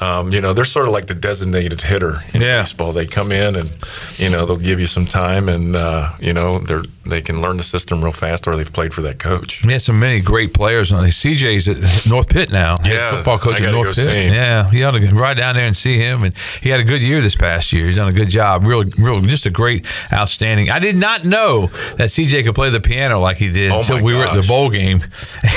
[0.00, 2.90] Um, you know, they're sort of like the designated hitter in baseball.
[2.90, 3.72] They come in and
[4.16, 7.56] you know they'll give you some time, and uh, you know they're they can learn
[7.56, 9.64] the system real fast, or they've played for that coach.
[9.64, 11.04] We had so many great players on.
[11.04, 12.76] CJ's at North Pitt now.
[12.84, 14.32] Yeah, football coach at North Pitt.
[14.32, 16.22] Yeah, he ought to go right down there and see him.
[16.22, 17.86] And he had a good year this past year.
[17.86, 18.64] He's done a good job.
[18.64, 20.70] Real, real, just a great, outstanding.
[20.70, 24.02] I did not know that CJ could play the piano like he did Oh until
[24.02, 25.00] we were at the bowl game.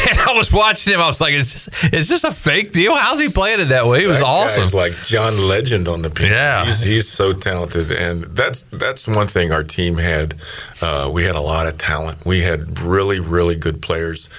[0.07, 0.99] And I was watching him.
[0.99, 2.95] I was like, "Is this, is this a fake deal?
[2.95, 4.77] How's he playing it that way?" It was That awesome.
[4.77, 6.33] like John Legend on the piano.
[6.35, 6.65] Yeah.
[6.65, 10.35] he's, he's so talented, and that's that's one thing our team had.
[10.85, 12.23] Uh, we had a lot of talent.
[12.25, 14.29] We had really really good players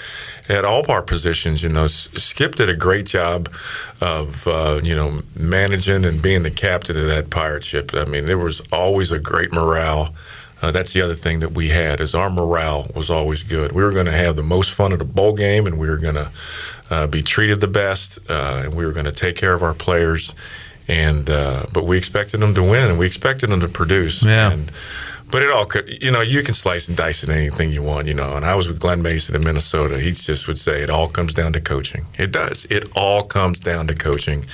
[0.49, 1.61] at all of our positions.
[1.65, 3.49] You know, Skip did a great job
[4.01, 7.91] of uh, you know managing and being the captain of that pirate ship.
[7.95, 10.15] I mean, there was always a great morale.
[10.63, 13.73] Uh, that's the other thing that we had is our morale was always good.
[13.73, 15.99] We were going to have the most fun at a bowl game, and we were
[15.99, 16.31] going to
[16.91, 19.75] uh, be treated the best, uh, and we were going to take care of our
[19.75, 20.33] players.
[20.89, 24.25] And uh, but we expected them to win, and we expected them to produce.
[24.25, 24.53] Yeah.
[24.53, 24.71] And,
[25.31, 28.07] but it all could, you know, you can slice and dice in anything you want,
[28.07, 28.37] you know.
[28.37, 29.99] And I was with Glen Mason in Minnesota.
[29.99, 32.07] He just would say it all comes down to coaching.
[32.19, 32.65] It does.
[32.71, 34.45] It all comes down to coaching,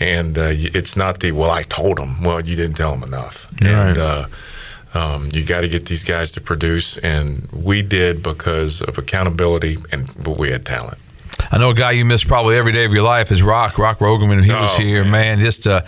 [0.00, 1.50] and uh, it's not the well.
[1.50, 2.22] I told them.
[2.22, 3.48] Well, you didn't tell them enough.
[3.62, 4.24] And uh,
[4.94, 9.76] um, you got to get these guys to produce, and we did because of accountability,
[9.92, 10.98] and but we had talent.
[11.50, 13.98] I know a guy you miss probably every day of your life is Rock Rock
[13.98, 14.42] Roggeman.
[14.42, 15.38] He was Oh, here, man.
[15.38, 15.82] Just uh,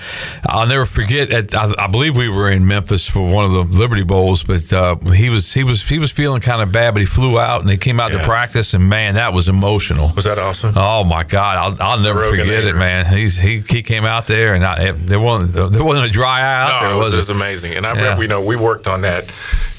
[0.46, 1.30] I'll never forget.
[1.32, 4.72] At, I, I believe we were in Memphis for one of the Liberty Bowls, but
[4.72, 7.61] uh, he was he was he was feeling kind of bad, but he flew out
[7.61, 10.12] and they came out to practice, and man, that was emotional.
[10.14, 10.74] Was that awesome?
[10.76, 13.06] Oh my God, I'll, I'll never Rogan forget it, man.
[13.06, 16.62] He's he, he came out there, and I, there wasn't there wasn't a dry eye
[16.62, 17.18] out No, there, it was, was it it?
[17.18, 17.74] was amazing.
[17.74, 18.00] And I Yeah.
[18.02, 19.32] remember, you know, we worked on that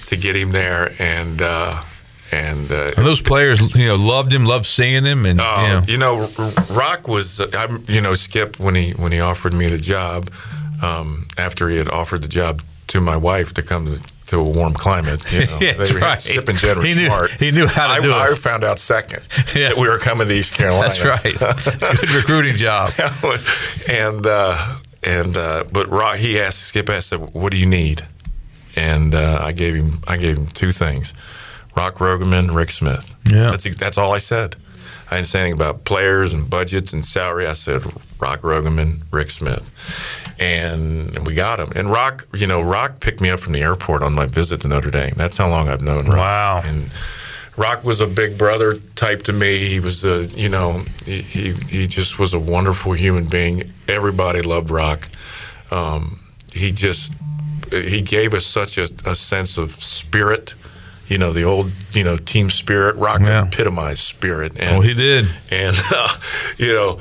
[0.08, 1.82] to get him there, and uh,
[2.32, 5.98] and uh, And those players, you know, loved him, loved seeing him, and Uh, you
[5.98, 9.68] know, you know, Rock was, I, you know, Skip when he when he offered me
[9.68, 10.30] the job
[10.82, 14.44] um, after he had offered the job to my wife to come to, to a
[14.50, 15.22] warm climate.
[15.32, 16.22] You know, that's They- right.
[16.22, 17.32] Skip and Jen were He knew- smart.
[17.32, 18.16] he knew how to I, do it.
[18.16, 19.22] I found out second
[19.54, 20.88] that we were coming to East Carolina.
[20.88, 21.36] that's right.
[22.00, 22.92] Good recruiting job.
[23.88, 28.06] and uh, and uh, but Rock, he asked Skip asked, "What do you need?"
[28.76, 31.14] And uh, I gave him I gave him two things:
[31.76, 33.16] Rock Roggeman, Rick Smith.
[33.26, 33.52] Yeah.
[33.52, 34.56] that's that's all I said.
[35.12, 37.48] I didn't say anything about players and budgets and salary.
[37.48, 37.84] I said
[38.20, 39.72] Rock Roggeman, Rick Smith,
[40.40, 41.72] and we got him.
[41.76, 44.68] And Rock, you know, Rock picked me up from the airport on my visit to
[44.68, 45.14] Notre Dame.
[45.18, 46.18] That's how long I've known Rock.
[46.18, 46.62] Wow.
[46.64, 46.92] And
[47.58, 49.68] Rock was a big brother type to me.
[49.68, 53.74] He was a, you know, he, he, he just was a wonderful human being.
[53.88, 55.10] Everybody loved Rock.
[55.72, 56.20] Um,
[56.54, 57.14] he just,
[57.72, 60.54] he gave us such a, a sense of spirit.
[61.10, 62.96] You know, the old, you know, team spirit.
[62.96, 63.46] Rock Yeah.
[63.48, 64.54] epitomized spirit.
[64.58, 65.26] And, oh, he did.
[65.52, 66.16] and uh,
[66.58, 67.00] you know,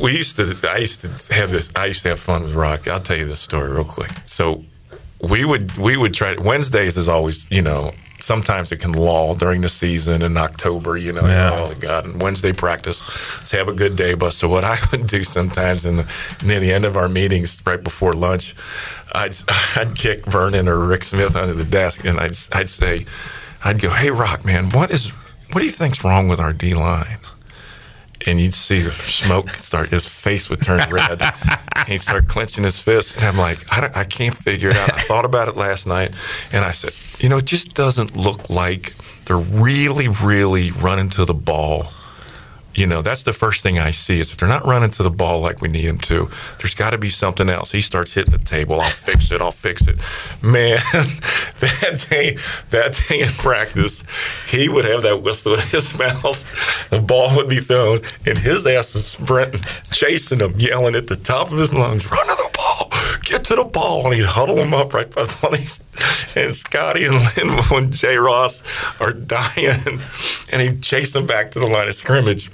[0.00, 0.70] we used to.
[0.72, 1.72] I used to have this.
[1.76, 2.86] I used to have fun with Rock.
[2.88, 4.10] I'll tell you this story real quick.
[4.26, 4.64] So
[5.20, 6.36] we would we would try.
[6.38, 7.92] Wednesdays is always you know.
[8.18, 11.26] Sometimes it can lull during the season in October, you know.
[11.26, 11.50] Yeah.
[11.52, 12.06] Oh God!
[12.06, 13.02] And Wednesday practice,
[13.38, 14.14] let's have a good day.
[14.14, 17.62] But so what I would do sometimes in the near the end of our meetings,
[17.66, 18.54] right before lunch,
[19.16, 19.34] I'd
[19.76, 23.06] I'd kick Vernon or Rick Smith under the desk, and I'd I'd say,
[23.64, 25.10] I'd go, "Hey, Rock, man, what is
[25.52, 27.18] what do you think's wrong with our D line?"
[28.26, 29.90] And you'd see the smoke start.
[29.90, 31.22] His face would turn red.
[31.22, 34.92] and he'd start clenching his fist, and I'm like, I, I can't figure it out.
[34.94, 36.12] I thought about it last night,
[36.52, 38.94] and I said, you know, it just doesn't look like
[39.26, 41.92] they're really, really running to the ball
[42.76, 45.10] you know, that's the first thing I see is if they're not running to the
[45.10, 47.72] ball like we need them to, there's got to be something else.
[47.72, 48.80] He starts hitting the table.
[48.80, 49.40] I'll fix it.
[49.40, 49.96] I'll fix it.
[50.42, 52.36] Man, that day,
[52.70, 54.04] that day in practice,
[54.46, 56.90] he would have that whistle in his mouth.
[56.90, 59.62] The ball would be thrown, and his ass was sprinting,
[59.92, 62.90] chasing him, yelling at the top of his lungs, "Run to the ball!
[63.22, 65.82] Get to the ball!" And he'd huddle him up right by the police.
[66.36, 68.62] And Scotty and Lynn and Jay Ross
[69.00, 70.02] are dying,
[70.52, 72.50] and he'd chase them back to the line of scrimmage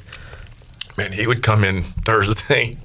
[0.97, 2.77] man, he would come in Thursday.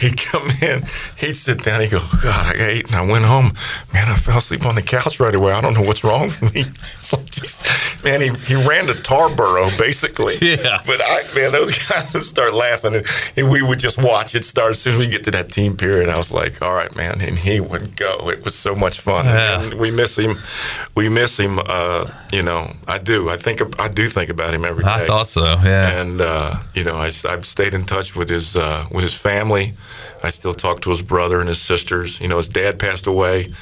[0.00, 0.82] He'd come in,
[1.18, 3.52] he'd sit down, he'd go, God, I ate and I went home.
[3.92, 5.52] Man, I fell asleep on the couch right away.
[5.52, 6.64] I don't know what's wrong with me.
[7.04, 10.38] It's like, man, he, he ran to Tarboro, basically.
[10.40, 10.80] Yeah.
[10.86, 13.06] But I, man, those guys would start laughing and,
[13.36, 14.70] and we would just watch it start.
[14.70, 17.20] As soon as we get to that team period, I was like, all right, man.
[17.20, 18.30] And he would go.
[18.30, 19.26] It was so much fun.
[19.26, 19.60] Yeah.
[19.60, 20.38] And we miss him.
[20.94, 21.58] We miss him.
[21.66, 23.28] Uh, you know, I do.
[23.28, 24.90] I think, I do think about him every day.
[24.90, 25.44] I thought so.
[25.44, 26.00] Yeah.
[26.00, 29.63] And uh, you know, I, have stayed in touch with his uh, with his family.
[30.22, 32.20] I still talk to his brother and his sisters.
[32.20, 33.52] You know, his dad passed away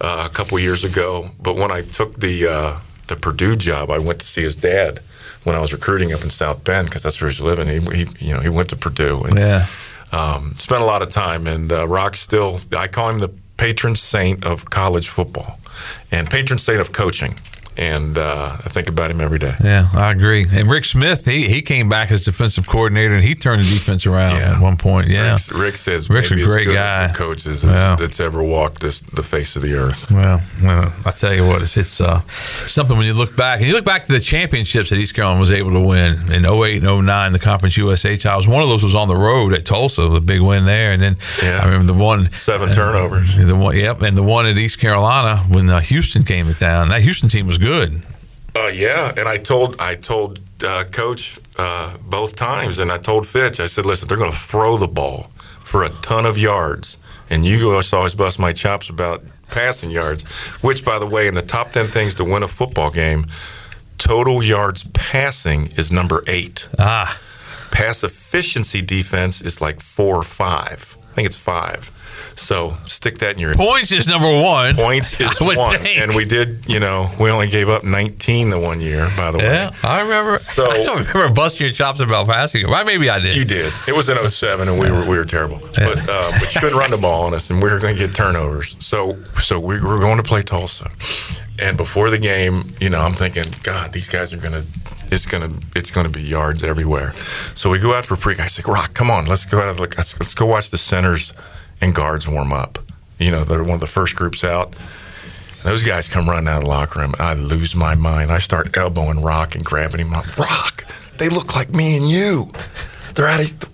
[0.00, 1.30] uh, a couple years ago.
[1.40, 5.00] But when I took the uh, the Purdue job, I went to see his dad
[5.44, 7.66] when I was recruiting up in South Bend because that's where he's living.
[7.68, 9.66] He, he you know he went to Purdue and Yeah.
[10.12, 12.58] um, spent a lot of time, and uh, Rock still.
[12.76, 15.58] I call him the patron saint of college football,
[16.10, 17.34] and patron saint of coaching.
[17.76, 19.54] And uh, I think about him every day.
[19.62, 20.44] Yeah, I agree.
[20.52, 24.06] And Rick Smith, he he came back as defensive coordinator, and he turned the defense
[24.06, 24.54] around yeah.
[24.56, 25.08] at one point.
[25.08, 27.10] Yeah, Rick's- Rick says Rick's a great guy.
[27.14, 27.96] coach as, Yeah.
[27.96, 30.10] that's ever walked this, the face of the earth.
[30.10, 32.20] Well, well, I tell you what, it's, it's uh,
[32.66, 35.40] something when you look back and you look back to the championships that East Carolina
[35.40, 38.46] was able to win in 08 and 09, the Conference USA titles.
[38.46, 40.92] One of those was on the road at Tulsa, the big win there.
[40.92, 43.36] And then I remember the one Seven turnovers.
[43.36, 46.88] The one, yep, and the one at East Carolina when uh, Houston came to town.
[46.88, 48.02] That Houston team was good.
[48.54, 53.26] Uh, yeah, and I told I told uh, Coach uh, both times, and I told
[53.26, 53.58] Fitch.
[53.58, 55.30] I said, "Listen, they're going to throw the ball
[55.64, 56.98] for a ton of yards,
[57.30, 60.22] and you always always bust my chops about passing yards.
[60.62, 63.24] Which, by the way, in the top ten things to win a football game,
[63.98, 66.68] total yards passing is number eight.
[66.78, 67.18] Ah,
[67.70, 70.96] pass efficiency defense is like four or five.
[71.10, 71.90] I think it's five.
[72.36, 74.74] So stick that in your Points is number one.
[74.74, 75.98] Points is one, think.
[75.98, 76.66] and we did.
[76.66, 79.08] You know, we only gave up 19 the one year.
[79.16, 80.36] By the way, Yeah, I remember.
[80.36, 82.68] So- I don't remember busting your chops about passing.
[82.68, 83.36] Well, maybe I did.
[83.36, 83.72] You did.
[83.88, 85.58] It was in 07, and we were we were terrible.
[85.76, 87.98] But uh, but you couldn't run the ball on us, and we were going to
[88.06, 88.76] get turnovers.
[88.78, 90.90] So so we were going to play Tulsa,
[91.58, 94.64] and before the game, you know, I'm thinking, God, these guys are going to.
[95.12, 97.12] It's gonna, it's gonna be yards everywhere.
[97.54, 98.34] So we go out for pre.
[98.36, 99.78] I say, Rock, come on, let's go out.
[99.78, 101.32] Let's, let's go watch the centers
[101.80, 102.78] and guards warm up.
[103.18, 104.74] You know, they're one of the first groups out.
[105.62, 107.14] Those guys come running out of the locker room.
[107.18, 108.30] I lose my mind.
[108.30, 110.12] I start elbowing Rock and grabbing him.
[110.12, 110.84] Rock,
[111.16, 112.50] they look like me and you.
[113.14, 113.70] They're out of.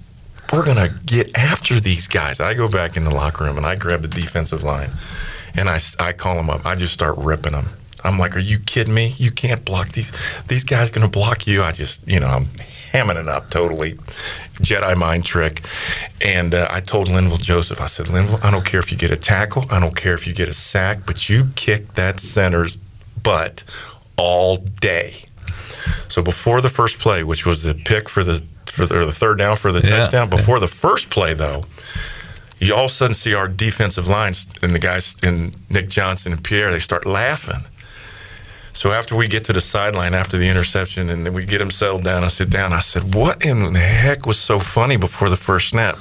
[0.52, 2.40] We're gonna get after these guys.
[2.40, 4.90] I go back in the locker room and I grab the defensive line,
[5.54, 6.66] and I, I call them up.
[6.66, 7.68] I just start ripping them.
[8.02, 9.14] I'm like, "Are you kidding me?
[9.16, 10.10] You can't block these.
[10.42, 12.48] These guys gonna block you." I just, you know, I'm
[12.92, 13.94] hamming it up totally,
[14.62, 15.60] Jedi mind trick.
[16.24, 19.10] And uh, I told Linval Joseph, I said, Linval, I don't care if you get
[19.10, 22.76] a tackle, I don't care if you get a sack, but you kick that center's
[23.22, 23.62] butt
[24.16, 25.24] all day.
[26.08, 29.12] So before the first play, which was the pick for the for the, or the
[29.12, 29.96] third down for the Yeah.
[30.00, 31.62] touchdown, before the first play though,
[32.60, 36.32] you all of a sudden see our defensive lines and the guys in Nick Johnson
[36.32, 37.64] and Pierre, they start laughing.
[38.72, 42.04] So after we get to the sideline after the interception and we get him settled
[42.04, 42.72] down, I sit down.
[42.72, 45.98] I said, "What in the heck was so funny before the first snap?"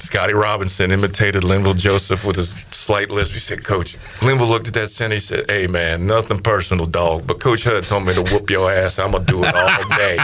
[0.00, 3.34] Scotty Robinson imitated Linval Joseph with a slight lisp.
[3.34, 5.14] He said, Coach, Linval looked at that center.
[5.14, 8.72] He said, Hey, man, nothing personal, dog, but Coach Hud told me to whoop your
[8.72, 8.98] ass.
[8.98, 10.18] I'm going to do it all day.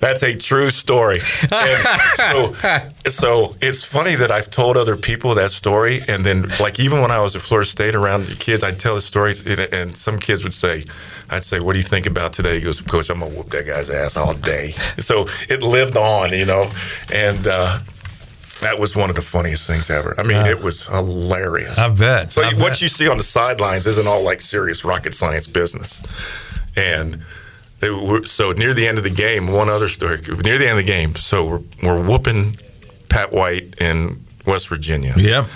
[0.00, 1.18] That's a true story.
[1.50, 2.54] And so,
[3.10, 7.10] so it's funny that I've told other people that story, and then like even when
[7.10, 10.18] I was at Florida State around the kids, I'd tell the stories, and, and some
[10.18, 10.84] kids would say,
[11.30, 13.66] "I'd say, what do you think about today?" He goes, "Coach, I'm gonna whoop that
[13.66, 16.70] guy's ass all day." So it lived on, you know,
[17.12, 17.46] and.
[17.46, 17.78] uh
[18.60, 20.16] that was one of the funniest things ever.
[20.18, 20.48] I mean, Yeah.
[20.50, 21.78] it was hilarious.
[21.78, 22.32] I bet.
[22.32, 22.82] So I what bet.
[22.82, 26.02] you see on the sidelines isn't all like serious rocket science business.
[26.76, 27.22] And
[27.82, 30.18] were, so near the end of the game, one other story.
[30.44, 32.56] Near the end of the game, so we're, we're whooping
[33.08, 35.14] Pat White in West Virginia.
[35.16, 35.46] Yeah.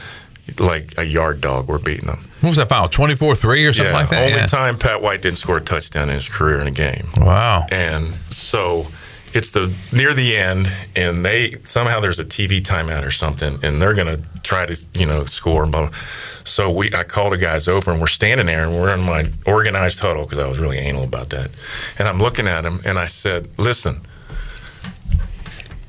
[0.59, 2.23] Like a yard dog, we're beating them.
[2.41, 2.89] What was that final?
[2.89, 4.23] 24 3 or something yeah, like that?
[4.25, 4.47] only Yeah.
[4.47, 7.09] time Pat White didn't score a touchdown in his career in a game.
[7.17, 7.67] Wow.
[7.71, 8.87] And so
[9.35, 13.81] it's the near the end, and they somehow there's a TV timeout or something, and
[13.81, 15.69] they're gonna try to you know score.
[16.45, 19.25] So we I called the guys over, and we're standing there, and we're in my
[19.47, 21.51] organized huddle because I was really anal about that,
[21.99, 24.01] and I'm looking at him, and I said, "Listen."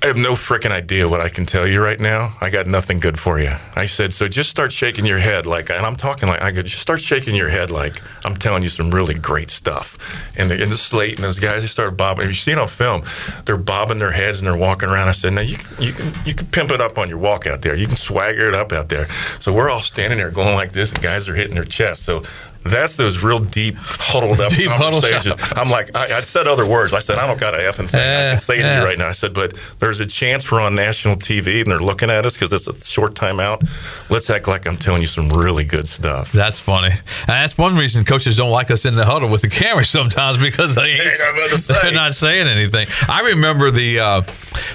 [0.04, 2.36] I have no freaking idea what I can tell you right now.
[2.42, 3.52] I got nothing good for you.
[3.74, 6.66] I said, so just start shaking your head like, and I'm talking like, I could
[6.66, 9.98] just start shaking your head like I'm telling you some really great stuff.
[10.38, 12.26] And the, and the slate and those guys, they started bobbing.
[12.26, 13.04] If you see it on film,
[13.46, 15.08] they're bobbing their heads and they're walking around.
[15.08, 17.62] I said, now you you can, you can pimp it up on your walk out
[17.62, 17.74] there.
[17.74, 19.08] You can swagger it up out there.
[19.40, 22.04] So we're all standing there going like this, and guys are hitting their chest.
[22.04, 22.24] So
[22.64, 25.36] that's those real deep, huddled up Deep huddled conversations.
[25.56, 26.94] I'm like, I, I said other words.
[26.94, 29.08] I said, I don't got a effing thing I can say to you right now.
[29.08, 32.36] I said, but there's a chance we're on national TV and they're looking at us
[32.36, 33.68] because it's a short timeout.
[34.10, 36.32] Let's act like I'm telling you some really good stuff.
[36.32, 36.92] That's funny.
[36.92, 40.42] And that's one reason coaches don't like us in the huddle with the camera sometimes
[40.42, 41.76] because they ain't, hey, say.
[41.82, 42.88] they're not saying anything.
[43.08, 44.22] I remember the uh,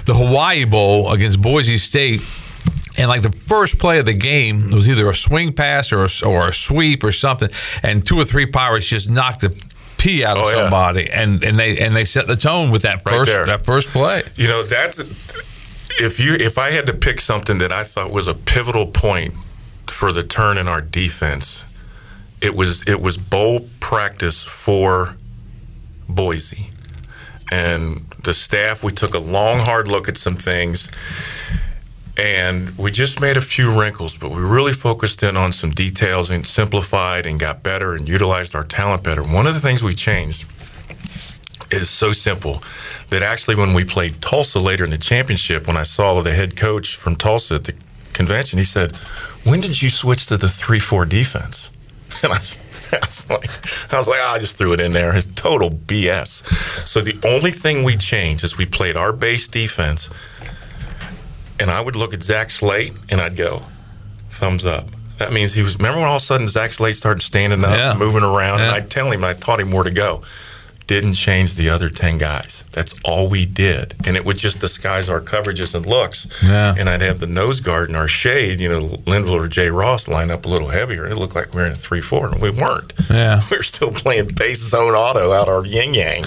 [0.05, 2.21] the Hawaii Bowl against Boise State.
[2.99, 6.09] And like the first play of the game was either a swing pass or a,
[6.27, 7.49] or a sweep or something,
[7.81, 9.55] and two or three Pirates just knocked the
[9.97, 10.55] pee out of Oh, yeah.
[10.63, 13.45] somebody, and, and they and they set the tone with that first there.
[13.45, 14.23] that first play.
[14.35, 14.99] You know, that's
[15.99, 19.33] if you if I had to pick something that I thought was a pivotal point
[19.87, 21.63] for the turn in our defense,
[22.41, 25.15] it was it was bowl practice for
[26.07, 26.69] Boise.
[27.51, 30.91] and the staff, we took a long, hard look at some things,
[32.19, 36.29] and we just made a few wrinkles, but we really focused in on some details
[36.29, 39.23] and simplified and got better and utilized our talent better.
[39.23, 40.45] One of the things we changed
[41.71, 42.61] is so simple
[43.09, 46.57] that actually when we played Tulsa later in the championship, when I saw the head
[46.57, 47.75] coach from Tulsa at the
[48.11, 48.93] convention, he said,
[49.45, 51.69] "When did you switch to the three-four defense?"
[52.21, 52.39] And I,
[52.91, 55.15] I was like, I was like, oh, I just threw it in there.
[55.15, 56.43] It's total BS.
[56.85, 60.09] So the only thing we changed is we played our base defense,
[61.59, 63.63] and I would look at Zach Slate and I'd go,
[64.29, 64.85] thumbs up.
[65.17, 65.75] That means he was.
[65.77, 67.93] Remember when all of a sudden Zach Slate started standing up, Yeah.
[67.93, 70.21] moving around, and I'd tell him, I taught him where to go.
[70.87, 72.63] Didn't change the other ten guys.
[72.71, 76.25] That's all we did, and it would just disguise our coverages and looks.
[76.41, 76.73] Yeah.
[76.75, 80.07] And I'd have the nose guard and our shade, you know, Linval or Jay Ross
[80.07, 81.05] line up a little heavier.
[81.05, 82.93] It looked like we were in a three-four, and we weren't.
[83.09, 83.41] Yeah.
[83.51, 86.23] we were still playing base zone auto out our yin yang,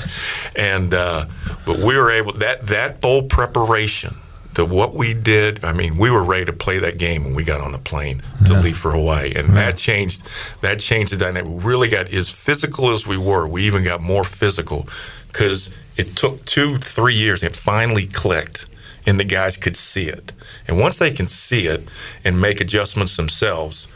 [0.54, 1.24] and uh,
[1.64, 4.16] but we were able that that bowl preparation
[4.55, 5.64] to what we did.
[5.64, 8.22] I mean, we were ready to play that game when we got on the plane
[8.46, 10.28] to leave for Hawaii, and that changed
[10.61, 11.48] that changed the dynamic.
[11.50, 13.46] We really got as physical as we were.
[13.46, 14.88] We even got more physical
[15.28, 17.42] because it took two three years.
[17.42, 18.66] It finally clicked.
[19.05, 20.30] And the guys could see it,
[20.68, 21.88] and once they can see it
[22.24, 23.88] and make adjustments themselves,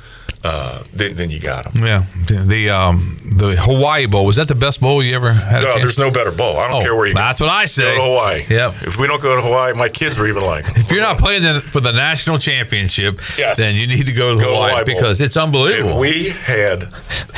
[0.44, 1.84] uh, then, then you got them.
[1.84, 5.62] Yeah, the um, the Hawaii Bowl was that the best bowl you ever had?
[5.62, 6.58] No, there's no better bowl.
[6.58, 7.20] I don't Oh, care where you go.
[7.20, 7.82] that's what I say.
[7.82, 8.44] Go to Hawaii.
[8.48, 8.74] Yep.
[8.82, 11.42] If we don't go to Hawaii, my kids were even like, If you're not playing
[11.42, 13.56] the, for the national championship, Yes.
[13.56, 15.90] then you need to go to Go Hawaii Hawaii because it's unbelievable.
[15.92, 16.82] And we had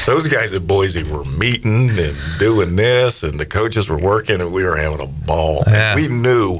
[0.07, 4.53] those guys at Boise were meeting and doing this, and the coaches were working, and
[4.53, 5.62] we were having a ball.
[5.66, 5.94] Yeah.
[5.94, 6.59] we knew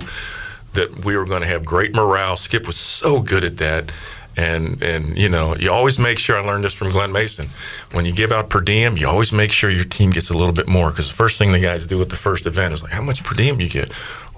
[0.74, 2.36] that we were going to have great morale.
[2.36, 3.91] Skip was so good at that.
[4.39, 7.49] And, and you know you always make sure I learned this from Glen Mason.
[7.91, 10.53] When you give out per diem, you always make sure your team gets a little
[10.55, 12.93] bit more because the first thing the guys do at the first event is like,
[12.93, 13.93] how much per diem you get?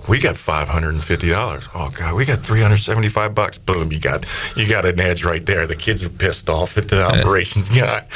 [0.08, 1.68] We got five hundred and fifty dollars.
[1.74, 3.58] Oh God, we got three hundred seventy-five bucks.
[3.58, 4.24] Boom, you got
[4.56, 5.66] you got an edge right there.
[5.66, 8.06] The kids are pissed off at the operations guy.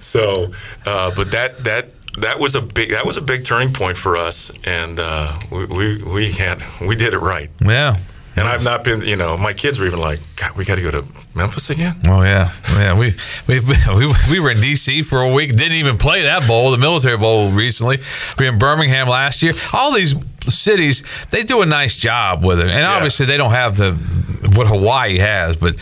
[0.00, 0.52] So,
[0.84, 4.16] uh, but that that that was a big that was a big turning point for
[4.16, 7.50] us, and uh, we, we we had we did it right.
[7.60, 7.96] yeah.
[8.36, 10.82] And I've not been, you know, my kids were even like, God, we got to
[10.82, 11.04] go to
[11.34, 11.94] Memphis again.
[12.08, 12.98] Oh yeah, oh, yeah.
[12.98, 13.12] We
[13.46, 13.60] we
[13.96, 15.02] we we were in D.C.
[15.02, 15.54] for a week.
[15.54, 17.98] Didn't even play that bowl, the military bowl, recently.
[18.38, 19.54] We were in Birmingham last year.
[19.72, 23.76] All these cities, they do a nice job with it, and obviously they don't have
[23.76, 23.92] the
[24.56, 25.56] what Hawaii has.
[25.56, 25.76] But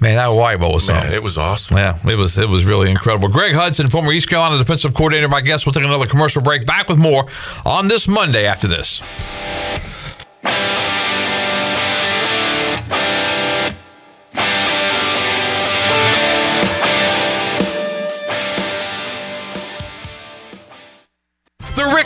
[0.00, 1.08] man, that Hawaii bowl was something.
[1.08, 1.76] Man, it was awesome.
[1.76, 3.28] Yeah, it was it was really incredible.
[3.28, 5.66] Greg Hudson, former East Carolina defensive coordinator, my guest.
[5.66, 6.66] We'll take another commercial break.
[6.66, 7.26] Back with more
[7.64, 9.02] on this Monday after this.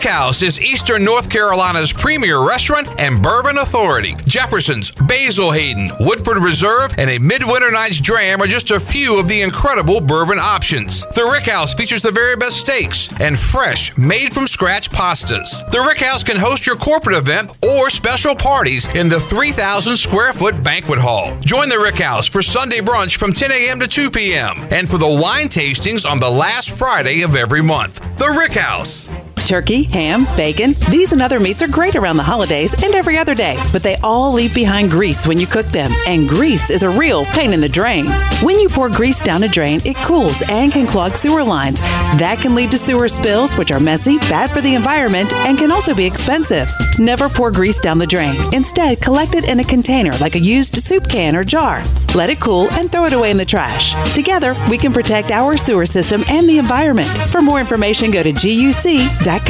[0.02, 4.16] The House is Eastern North Carolina's premier restaurant and bourbon authority.
[4.26, 9.28] Jefferson's, Basil Hayden, Woodford Reserve, and a Midwinter Night's Dram are just a few of
[9.28, 11.02] the incredible bourbon options.
[11.14, 15.70] The Rick House features the very best steaks and fresh, made from scratch pastas.
[15.70, 20.32] The Rick House can host your corporate event or special parties in the 3,000 square
[20.32, 21.38] foot banquet hall.
[21.40, 23.78] Join the Rick House for Sunday brunch from 10 a.m.
[23.78, 24.66] to 2 p.m.
[24.72, 28.00] and for the wine tastings on the last Friday of every month.
[28.18, 29.08] The Rick House.
[29.52, 33.34] Turkey, ham, bacon, these and other meats are great around the holidays and every other
[33.34, 36.88] day, but they all leave behind grease when you cook them, and grease is a
[36.88, 38.06] real pain in the drain.
[38.40, 41.82] When you pour grease down a drain, it cools and can clog sewer lines.
[41.82, 45.70] That can lead to sewer spills, which are messy, bad for the environment, and can
[45.70, 46.70] also be expensive.
[46.98, 48.34] Never pour grease down the drain.
[48.54, 51.82] Instead, collect it in a container like a used soup can or jar.
[52.14, 53.92] Let it cool and throw it away in the trash.
[54.14, 57.10] Together, we can protect our sewer system and the environment.
[57.28, 59.41] For more information, go to guc.com.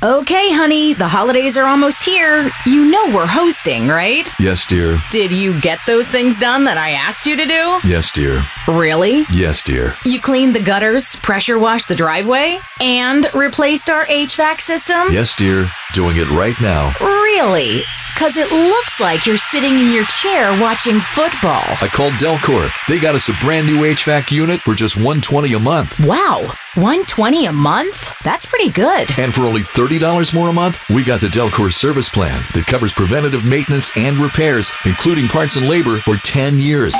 [0.00, 2.48] Okay, honey, the holidays are almost here.
[2.64, 4.28] You know we're hosting, right?
[4.38, 4.98] Yes, dear.
[5.10, 7.80] Did you get those things done that I asked you to do?
[7.82, 8.40] Yes, dear.
[8.68, 9.24] Really?
[9.32, 9.96] Yes, dear.
[10.04, 15.08] You cleaned the gutters, pressure washed the driveway, and replaced our HVAC system?
[15.10, 15.68] Yes, dear.
[15.92, 16.94] Doing it right now.
[17.00, 17.82] Really?
[18.14, 21.62] Because it looks like you're sitting in your chair watching football.
[21.80, 22.68] I called Delcor.
[22.88, 26.04] They got us a brand new HVAC unit for just 120 a month.
[26.04, 28.14] Wow, 120 a month?
[28.22, 29.08] That's pretty good.
[29.18, 32.92] And for only $30 more a month, we got the Delcor service plan that covers
[32.92, 36.94] preventative maintenance and repairs, including parts and labor, for 10 years.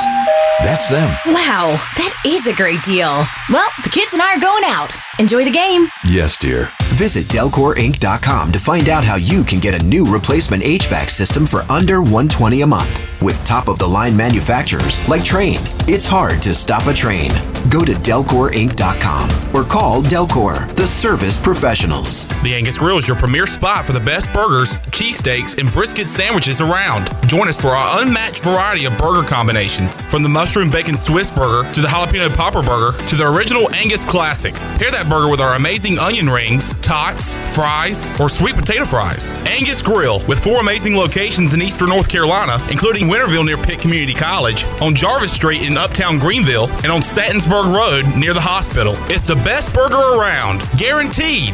[0.63, 1.11] That's them.
[1.27, 3.25] Wow, that is a great deal.
[3.51, 4.91] Well, the kids and I are going out.
[5.21, 5.89] Enjoy the game.
[6.05, 6.73] Yes, dear.
[6.99, 11.61] Visit DelcorInc.com to find out how you can get a new replacement HVAC system for
[11.71, 13.01] under 120 a month.
[13.23, 17.33] With top of the line manufacturers like Trane, it's hard to stop a Trane.
[17.71, 22.27] Go to DelcorInc.com or call Delcor, the service professionals.
[22.43, 26.61] The Angus Grill is your premier spot for the best burgers, cheesesteaks, and brisket sandwiches
[26.61, 27.11] around.
[27.29, 31.71] Join us for our unmatched variety of burger combinations, from the mushroom bacon Swiss burger
[31.73, 34.55] to the jalapeno popper burger to the original Angus classic.
[34.55, 39.31] Pair that burger with our amazing onion rings, tots, fries, or sweet potato fries.
[39.47, 44.15] Angus Grill, with four amazing locations in eastern North Carolina, including Winterville near Pitt Community
[44.15, 48.95] College, on Jarvis Street in uptown Greenville, and on Stantonsburg Road near the hospital.
[49.11, 51.53] It's the best burger around, guaranteed.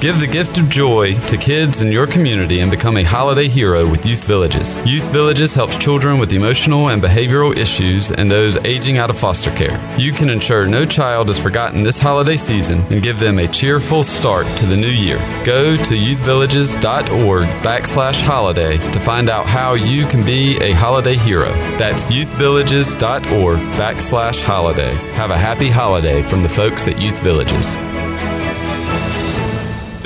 [0.00, 3.84] Give the gift of joy to kids in your community and become a holiday hero
[3.84, 4.76] with Youth Villages.
[4.86, 9.50] Youth Villages helps children with emotional and behavioral issues and those aging out of foster
[9.56, 9.76] care.
[9.98, 14.04] You can ensure no child is forgotten this holiday season and give them a cheerful
[14.04, 15.18] start to the new year.
[15.44, 21.50] Go to youthvillages.org backslash holiday to find out how you can be a holiday hero.
[21.76, 24.94] That's youthvillages.org backslash holiday.
[25.14, 27.74] Have a happy holiday from the folks at Youth Villages.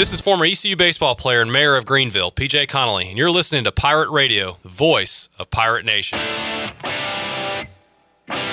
[0.03, 3.63] This is former ECU baseball player and mayor of Greenville, PJ Connolly, and you're listening
[3.63, 6.19] to Pirate Radio, the voice of Pirate Nation.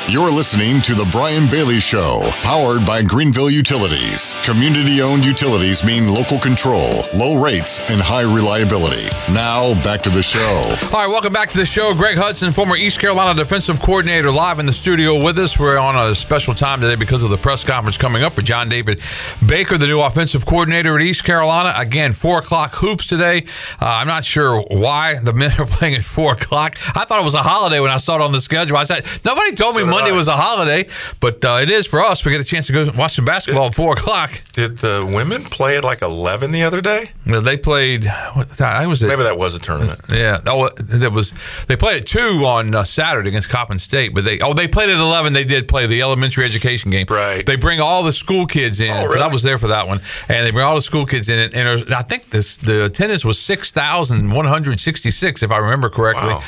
[0.09, 4.35] You're listening to The Brian Bailey Show, powered by Greenville Utilities.
[4.43, 9.07] Community owned utilities mean local control, low rates, and high reliability.
[9.31, 10.75] Now, back to the show.
[10.91, 11.93] All right, welcome back to the show.
[11.93, 15.59] Greg Hudson, former East Carolina defensive coordinator, live in the studio with us.
[15.59, 18.67] We're on a special time today because of the press conference coming up for John
[18.67, 19.01] David
[19.45, 21.71] Baker, the new offensive coordinator at East Carolina.
[21.77, 23.45] Again, 4 o'clock hoops today.
[23.79, 26.77] Uh, I'm not sure why the men are playing at 4 o'clock.
[26.95, 28.75] I thought it was a holiday when I saw it on the schedule.
[28.75, 30.87] I said, nobody told me Monday was a holiday,
[31.19, 32.23] but uh, it is for us.
[32.25, 34.31] We get a chance to go watch some basketball at 4 o'clock.
[34.53, 37.11] Did the women play at like 11 the other day?
[37.25, 38.05] Well, They played.
[38.33, 39.99] What, I was Maybe that was a tournament.
[40.09, 40.41] Yeah.
[40.47, 41.33] Oh, there was.
[41.67, 44.89] They played at two on uh, Saturday against Coppin State, but they oh they played
[44.89, 45.33] at eleven.
[45.33, 47.05] They did play the elementary education game.
[47.09, 47.45] Right.
[47.45, 48.91] They bring all the school kids in.
[48.91, 49.21] Oh, really?
[49.21, 51.51] I was there for that one, and they bring all the school kids in, and,
[51.53, 55.57] there's- I think this the attendance was six thousand one hundred sixty six, if I
[55.57, 56.29] remember correctly.
[56.29, 56.43] Wow.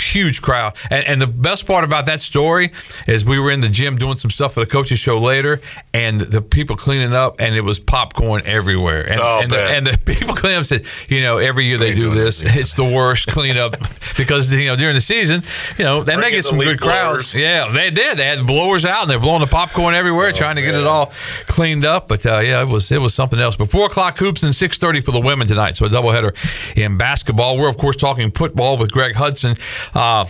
[0.00, 2.70] Huge crowd, and, and the best part about that story
[3.06, 5.60] is we were in the gym doing some stuff for the coaches show later,
[5.94, 9.86] and the people cleaning up, and it was popcorn everywhere, and Oh, and, the, and
[9.86, 13.28] the people cleaning up said, you know, every year they do this, it's the worst
[13.28, 13.76] cleanup
[14.16, 15.42] because you know during the season,
[15.78, 17.32] you know, they make may in get the some good crowds.
[17.32, 17.34] blowers.
[17.34, 18.18] Yeah, they did.
[18.18, 21.12] They had blowers out and they're blowing the popcorn everywhere, trying to get it all
[21.46, 22.08] cleaned up.
[22.08, 23.56] But uh, yeah, it was it was something else.
[23.56, 25.76] But four o'clock hoops and six thirty for the women tonight.
[25.76, 26.34] So a doubleheader
[26.76, 27.56] in basketball.
[27.58, 29.56] We're of course talking football with Greg Hudson.
[29.94, 30.26] Uh,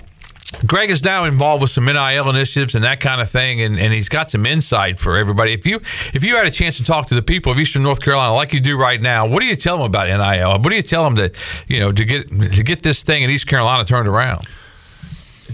[0.66, 3.92] Greg is now involved with some NIL initiatives and that kind of thing, and, and
[3.92, 5.52] he's got some insight for everybody.
[5.52, 5.76] If you
[6.14, 8.52] if you had a chance to talk to the people of Eastern North Carolina like
[8.52, 10.50] you do right now, what do you tell them about NIL?
[10.60, 11.34] What do you tell them that
[11.66, 14.46] you know to get to get this thing in East Carolina turned around?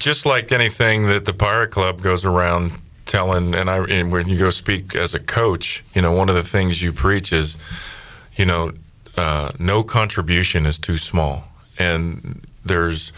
[0.02, 2.72] just like anything that the Pirate Club goes around
[3.06, 6.34] telling, and I, and when you go speak as a coach, you know, one of
[6.34, 7.56] the things you preach is,
[8.36, 8.72] you know,
[9.16, 11.44] uh, no contribution is too small,
[11.78, 13.12] and there's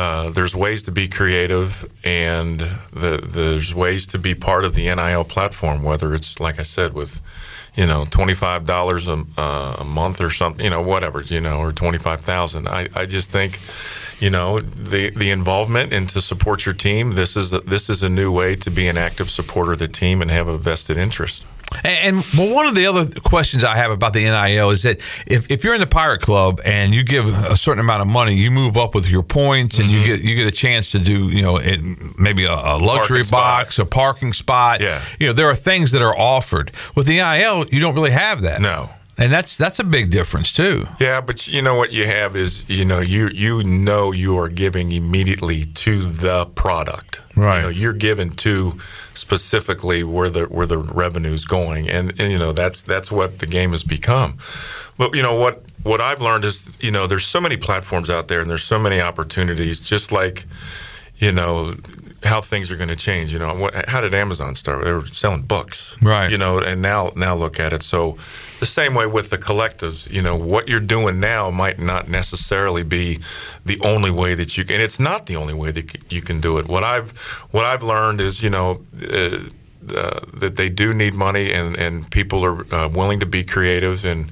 [0.00, 1.70] uh, there's ways to be creative,
[2.04, 2.60] and
[3.02, 6.94] the, there's ways to be part of the NIL platform, whether it's like I said
[6.94, 7.20] with.
[7.76, 10.64] You know, twenty five dollars a uh, a month or something.
[10.64, 11.20] You know, whatever.
[11.22, 12.66] You know, or twenty five thousand.
[12.68, 13.60] I, I just think,
[14.20, 17.14] you know, the the involvement and to support your team.
[17.14, 19.86] This is a, this is a new way to be an active supporter of the
[19.88, 21.44] team and have a vested interest.
[21.84, 25.00] And, and well, one of the other questions I have about the NIL is that
[25.26, 28.34] if, if you're in the Pirate Club and you give a certain amount of money,
[28.34, 30.06] you move up with your points, and you mm-hmm.
[30.06, 31.80] get you get a chance to do you know it,
[32.18, 33.40] maybe a, a luxury Parking spot.
[33.64, 34.80] box, a parking spot.
[34.80, 35.02] Yeah.
[35.18, 37.66] you know there are things that are offered with the NIL.
[37.68, 38.60] You don't really have that.
[38.60, 38.90] No.
[39.20, 40.86] And that's that's a big difference too.
[40.98, 44.48] Yeah, but you know what you have is you know you you know you are
[44.48, 47.22] giving immediately to the product.
[47.36, 47.56] Right.
[47.56, 48.78] You know, you're given to
[49.12, 53.46] specifically where the where the revenue's going, and, and you know that's that's what the
[53.46, 54.38] game has become.
[54.96, 58.28] But you know what what I've learned is you know there's so many platforms out
[58.28, 59.80] there, and there's so many opportunities.
[59.80, 60.46] Just like
[61.18, 61.76] you know
[62.22, 63.32] how things are going to change.
[63.32, 64.84] You know, what, how did Amazon start?
[64.84, 66.30] They were selling books, Right.
[66.30, 67.82] You know, and now now look at it.
[67.82, 68.18] So
[68.58, 72.82] the same way with the collectives, you know, what you're doing now might not necessarily
[72.82, 73.20] be
[73.64, 74.74] the only way that you can.
[74.74, 76.68] And it's not the only way that you can do it.
[76.68, 77.12] What I've
[77.52, 78.84] what I've learned is, you know.
[79.00, 79.38] Uh,
[79.88, 84.04] uh, that they do need money, and, and people are uh, willing to be creative.
[84.04, 84.30] And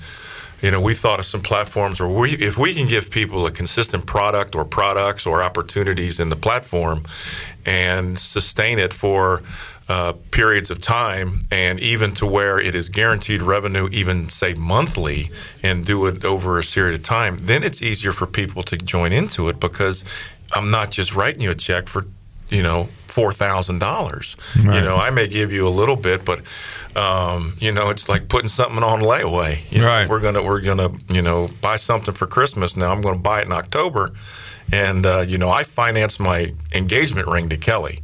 [0.63, 3.51] you know, we thought of some platforms where we, if we can give people a
[3.51, 7.05] consistent product or products or opportunities in the platform,
[7.65, 9.43] and sustain it for
[9.89, 15.31] uh, periods of time, and even to where it is guaranteed revenue, even say monthly,
[15.63, 19.13] and do it over a period of time, then it's easier for people to join
[19.13, 20.05] into it because
[20.53, 22.05] I'm not just writing you a check for,
[22.51, 24.37] you know, four thousand dollars.
[24.75, 26.41] You know, I may give you a little bit, but
[26.99, 29.59] um, you know, it's like putting something on layaway.
[29.71, 30.09] You know, Right.
[30.09, 32.77] We're gonna we're gonna you know buy something for Christmas.
[32.77, 34.11] Now I'm going to buy it in October,
[34.73, 38.01] and uh, you know I financed my engagement ring to Kelly.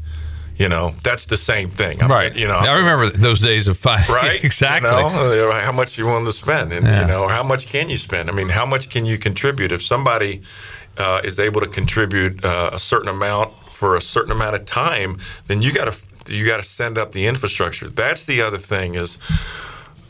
[0.57, 2.01] You know, that's the same thing.
[2.01, 2.33] I'm- Right.
[2.37, 4.01] You know, I remember those days of fun.
[4.09, 4.39] right?
[4.51, 4.89] exactly.
[4.89, 7.01] You know, uh, how much you want to spend, and Yeah.
[7.01, 8.31] you know, how much can you spend?
[8.31, 9.73] I mean, how much can you contribute?
[9.73, 10.43] If somebody
[10.97, 15.19] uh, is able to contribute uh, a certain amount for a certain amount of time,
[15.49, 17.89] then you got to you got to send up the infrastructure.
[17.89, 19.19] That's the other thing is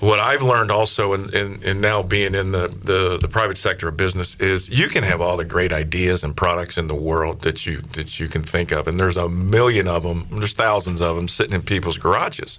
[0.00, 3.88] what I've learned also in, in, in now being in the, the, the private sector
[3.88, 7.40] of business is you can have all the great ideas and products in the world
[7.40, 10.26] that you that you can think of, and there's a million of them.
[10.30, 12.58] There's thousands of them sitting in people's garages.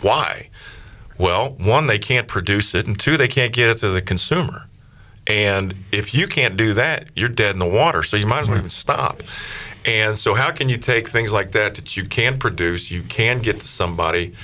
[0.00, 0.48] Why?
[1.18, 4.66] Well, one, they can't produce it, and two, they can't get it to the consumer.
[5.26, 8.02] And if you can't do that, you're dead in the water.
[8.02, 9.22] So you might as well even stop.
[9.86, 13.40] And so, how can you take things like that that you can produce, you can
[13.40, 14.34] get to somebody?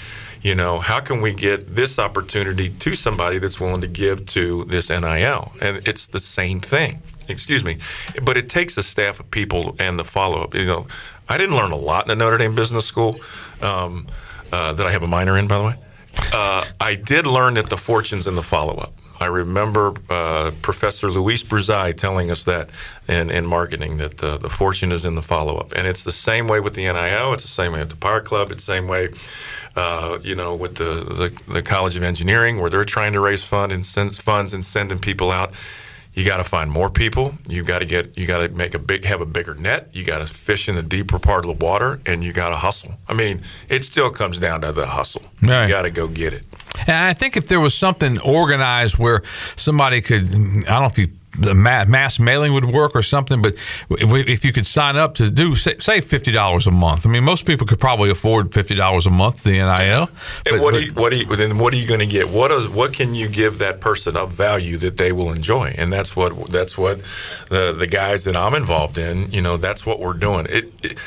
[0.43, 4.65] You know, how can we get this opportunity to somebody that's willing to give to
[4.65, 5.53] this NIL?
[5.61, 7.03] And it's the same thing.
[7.29, 7.79] Excuse me,
[8.23, 10.55] but it takes a staff of people and the follow up.
[10.55, 10.87] You know,
[11.29, 13.17] I didn't learn a lot in the Notre Dame Business School
[13.61, 14.07] um,
[14.53, 15.75] uh, that I have a minor in, by the way.
[16.33, 18.93] Uh, I did learn that the fortune's in the follow up.
[19.21, 22.71] I remember uh, Professor Luis Bruzai telling us that
[23.09, 26.13] in, in marketing that the, the fortune is in the follow up, and it's the
[26.13, 27.33] same way with the NIL.
[27.33, 28.51] It's the same way at the Pirate Club.
[28.51, 29.09] It's the same way,
[29.75, 30.85] uh, you know, with the,
[31.47, 34.65] the the College of Engineering, where they're trying to raise fund and send funds and
[34.65, 35.53] sending people out.
[36.17, 37.35] You got to find more people.
[37.47, 38.17] You got to get.
[38.17, 39.91] You got to make a big, have a bigger net.
[39.93, 42.57] You got to fish in the deeper part of the water, and you got to
[42.57, 42.95] hustle.
[43.07, 45.23] I mean, it still comes down to the hustle.
[45.43, 45.67] Right.
[45.67, 46.45] You got to go get it.
[46.81, 49.23] And I think if there was something organized where
[49.57, 51.09] somebody could, I don't know if you,
[51.39, 53.55] the mass mailing would work or something, but
[53.91, 57.07] if you could sign up to do, say, say $50 a month.
[57.07, 60.09] I mean, most people could probably afford $50 a month, the NIL.
[60.47, 62.31] And what do you, what do you, then what are you going to get?
[62.31, 65.75] What is, what can you give that person of value that they will enjoy?
[65.77, 67.03] And that's what, that's what
[67.51, 70.47] the, the guys that I'm involved in, you know, that's what we're doing.
[70.49, 70.99] It, it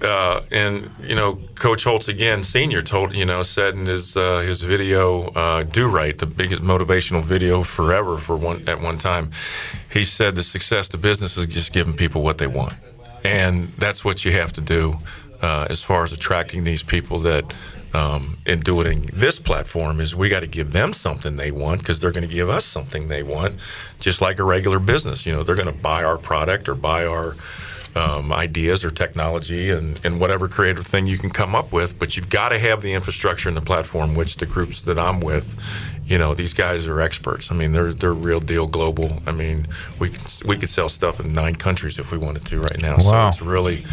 [0.00, 4.38] uh, and you know, Coach Holtz again, senior, told you know said in his uh,
[4.38, 9.30] his video, uh, "Do Right," the biggest motivational video forever for one at one time.
[9.90, 12.74] He said the success of business is just giving people what they want,
[13.24, 14.98] and that's what you have to do
[15.42, 17.56] uh, as far as attracting these people that.
[17.94, 21.98] Um, and doing this platform is we got to give them something they want because
[21.98, 23.54] they're going to give us something they want,
[23.98, 25.24] just like a regular business.
[25.24, 27.34] You know, they're going to buy our product or buy our
[27.96, 31.98] um, ideas or technology and, and whatever creative thing you can come up with.
[31.98, 35.20] But you've got to have the infrastructure and the platform, which the groups that I'm
[35.20, 35.58] with,
[36.06, 37.50] you know, these guys are experts.
[37.50, 39.20] I mean, they're they're real deal global.
[39.26, 39.66] I mean,
[39.98, 42.98] we could we could sell stuff in nine countries if we wanted to right now.
[42.98, 43.28] So Wow.
[43.28, 43.84] it's really,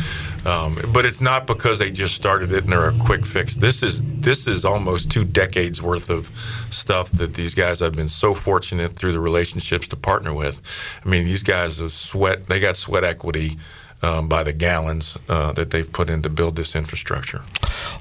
[0.45, 3.55] um, but it's not because they just started it and they're a quick fix.
[3.55, 6.29] This is this is almost two decades worth of
[6.69, 10.61] stuff that these guys have been so fortunate through the relationships to partner with.
[11.05, 12.47] I mean, these guys have sweat.
[12.47, 13.57] They got sweat equity.
[14.03, 17.41] Um, by the gallons uh, that they've put in to build this infrastructure.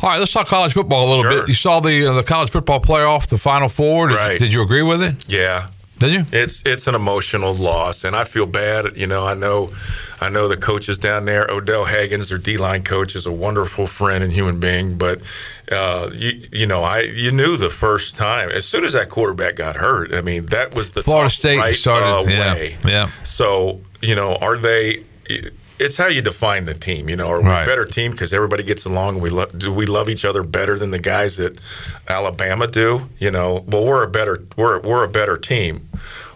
[0.03, 1.41] All right, let's talk college football a little Sure.
[1.43, 1.49] bit.
[1.49, 4.09] You saw the uh, the college football playoff, the Final Four.
[4.09, 4.39] Did, Right.
[4.39, 5.25] did you agree with it?
[5.29, 5.69] Yeah.
[5.99, 6.25] Did you?
[6.33, 8.97] It's it's an emotional loss, and I feel bad.
[8.97, 9.73] You know, I know,
[10.21, 11.47] I know the coaches down there.
[11.49, 14.99] Odell Haggins, their D line coach, is a wonderful friend and human being.
[14.99, 15.21] But
[15.71, 19.57] uh, you you know, I you knew the first time as soon as that quarterback
[19.57, 20.13] got hurt.
[20.13, 22.31] I mean, that was the Florida State right started.
[22.31, 22.77] yeah, away.
[22.85, 23.07] yeah.
[23.23, 25.05] So you know, are they?
[25.85, 27.09] It's how you define the team.
[27.11, 27.63] You know, are we Right.
[27.63, 29.15] a better team because everybody gets along?
[29.17, 31.59] And we lo- do we love each other better than the guys that
[32.09, 33.09] Alabama do?
[33.19, 35.89] You know, well, we're a better we're we're a better team.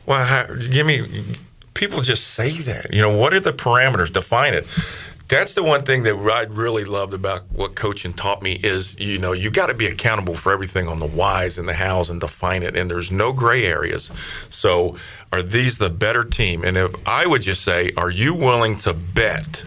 [0.06, 1.24] Well, how, give me.
[1.74, 2.92] People just say that.
[2.92, 4.12] You know, what are the parameters?
[4.12, 4.66] Define it.
[5.28, 9.18] That's the one thing that I really loved about what coaching taught me is, you
[9.18, 12.18] know, you got to be accountable for everything on the whys and the hows and
[12.18, 12.74] define it.
[12.74, 14.10] And there's no gray areas.
[14.48, 14.96] So,
[15.30, 16.64] are these the better team?
[16.64, 19.64] And if I would just say, are you willing to bet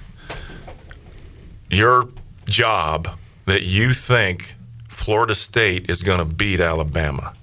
[1.70, 2.10] your
[2.46, 3.08] job
[3.46, 4.56] that you think
[4.88, 7.36] Florida State is going to beat Alabama?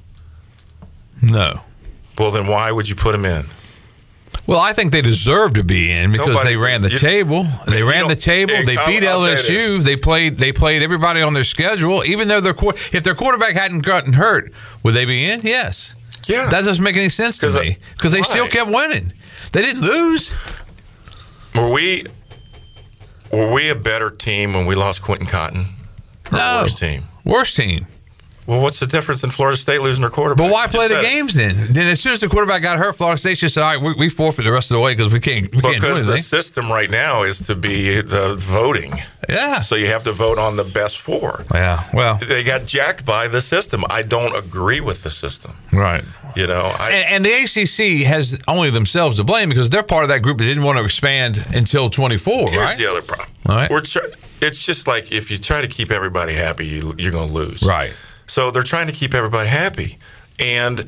[1.23, 1.61] No.
[2.19, 3.47] Well, then why would you put them in?
[4.49, 7.47] Well, I think they deserve to be in because Nobody- they ran the you- table.
[7.67, 8.55] They ran the table.
[8.55, 9.83] Hey, They beat I'll LSU.
[9.85, 10.39] They played.
[10.39, 12.03] They played everybody on their schedule.
[12.07, 12.55] Even though their
[12.91, 14.51] if their quarterback hadn't gotten hurt,
[14.83, 15.43] would they be in?
[15.43, 15.95] Yes.
[16.27, 16.49] Yeah.
[16.49, 19.13] That doesn't make any sense to uh, me because they still kept winning.
[19.53, 20.33] They didn't lose.
[21.55, 22.07] Were we
[23.31, 25.67] were we a better team when we lost Quentin Cotton?
[26.33, 26.61] Or No.
[26.63, 27.05] worst team?
[27.23, 27.87] Worst team.
[28.49, 30.47] Well, what's the difference in Florida State losing their quarterback?
[30.47, 31.03] But why play the it.
[31.03, 31.55] games then?
[31.71, 33.93] Then as soon as the quarterback got hurt, Florida State just said, "All right, we,
[33.93, 36.73] we forfeit the rest of the way because we can't we can't Because the system
[36.73, 38.95] right now is to be the voting.
[39.29, 39.61] Yeah.
[39.61, 41.45] So you have to vote on the best four.
[41.53, 41.85] Yeah.
[41.93, 43.85] Well, They got jacked by the system.
[43.91, 45.55] I don't agree with the system.
[45.71, 46.03] right.
[46.35, 50.05] You know, I, And, and the ACC has only themselves to blame because they're part
[50.05, 52.79] of that group that didn't want to expand until 24, here's right?
[52.79, 53.29] the other problem.
[53.47, 53.71] All right.
[53.71, 53.83] We're
[54.41, 57.63] it's just like if you try to keep everybody happy, you, you're going to lose.
[57.63, 57.93] Right.
[58.29, 59.99] So they're trying to keep everybody happy.
[60.39, 60.85] And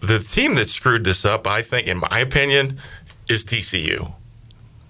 [0.00, 2.78] the team that screwed this up, I think, in my opinion,
[3.28, 4.12] is TCU.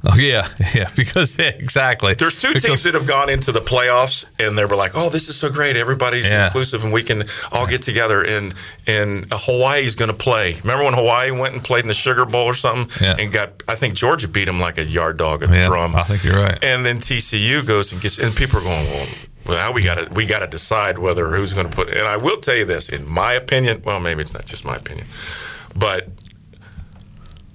[0.09, 0.89] Oh yeah, yeah.
[0.97, 2.15] Because exactly.
[2.15, 5.11] There's two Because- teams that have gone into the playoffs and they were like, "Oh,
[5.11, 5.77] this is so great!
[5.77, 6.47] Everybody's Yeah.
[6.47, 8.55] inclusive and we can all get together." And
[8.87, 10.57] and Hawaii's going to play.
[10.63, 13.17] Remember when Hawaii went and played in the Sugar Bowl or something Yeah.
[13.19, 13.63] and got?
[13.69, 15.95] I think Georgia beat them like a yard dog at the Yeah, drum.
[15.95, 16.59] I think you're right.
[16.65, 19.07] And then TCU goes and gets, and people are going, "Well,
[19.51, 22.07] well now we got to we got to decide whether who's going to put." And
[22.07, 25.07] I will tell you this, in my opinion, well, maybe it's not just my opinion,
[25.77, 26.09] but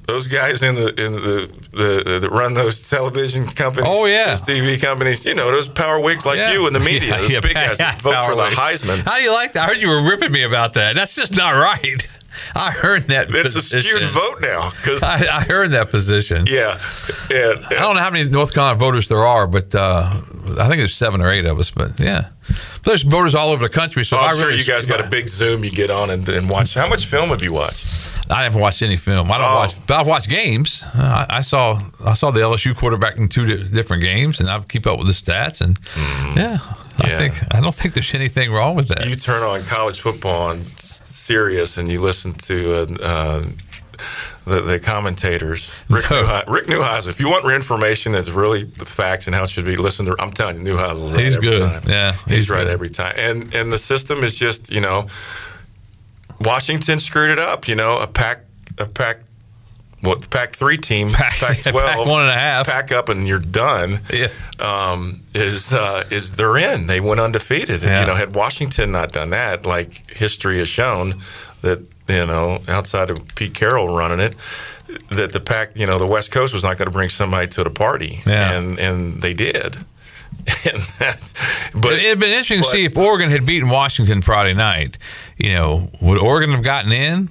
[0.07, 4.27] those guys in the in the, the that run those television companies, Oh, yeah.
[4.27, 6.53] those TV companies, you know, those power wigs like Yeah.
[6.53, 8.43] you in the media, Yeah, those yeah, big guys that vote for the.
[8.55, 9.03] Heisman.
[9.03, 9.63] How do you like that?
[9.63, 10.95] I heard you were ripping me about that.
[10.95, 12.07] That's just not right.
[12.55, 13.29] I heard that.
[13.29, 13.95] It's a position.
[13.97, 16.45] skewed vote now because I, I heard that position.
[16.47, 16.77] yeah,
[17.31, 20.19] yeah, I don't know how many North Carolina voters there are, but uh,
[20.59, 21.71] I think there's seven or eight of us.
[21.71, 22.29] But yeah,
[22.83, 24.03] there's voters all over the country.
[24.05, 26.27] So Oh, I'm sure really, you guys got a big Zoom you get on and,
[26.29, 26.73] and watch.
[26.73, 28.03] How much film have you watched?
[28.29, 29.31] I haven't watched any film.
[29.31, 29.55] I don't Oh.
[29.55, 30.83] watch, but I've watched games.
[30.95, 34.59] I, I saw I saw the LSU quarterback in two di- different games, and I
[34.61, 35.61] keep up with the stats.
[35.61, 35.77] And
[36.35, 36.57] yeah,
[36.97, 37.09] I.
[37.09, 37.17] Yeah.
[37.19, 39.05] think I don't think there's anything wrong with that.
[39.07, 43.43] You turn on college football on Sirius and you listen to uh, uh,
[44.45, 45.71] the, the commentators.
[45.89, 46.23] Rick, No.
[46.23, 47.07] Neuheisel, Rick Neuheisel.
[47.07, 50.15] If you want information that's really the facts and how it should be, listen to.
[50.19, 51.11] I'm telling you, Neuheisel.
[51.13, 51.59] Right He's every good.
[51.59, 51.83] Time.
[51.87, 52.67] Yeah, he's, he's right good.
[52.71, 53.13] every time.
[53.17, 55.07] And and the system is just you know,
[56.41, 57.67] Washington screwed it up.
[57.67, 58.41] You know, a pack
[58.77, 59.19] a pack.
[60.01, 62.67] What the Pac three team, Pac, Pac twelve, one and a half.
[62.67, 63.99] pack up and you're done.
[64.13, 64.27] Yeah.
[64.59, 66.85] Um, is uh, is they're in?
[66.85, 67.81] They went undefeated.
[67.81, 68.01] And, Yeah.
[68.01, 71.21] You know, had Washington not done that, like history has shown,
[71.61, 74.35] that you know, outside of Pete Carroll running it,
[75.09, 77.63] that the pack, you know, the West Coast was not going to bring somebody to
[77.63, 78.53] the party, Yeah.
[78.53, 79.77] and and they did.
[80.45, 81.31] that,
[81.73, 84.97] but It had been interesting but- to see if Oregon had beaten Washington Friday night.
[85.37, 87.29] You know, would Oregon have gotten in,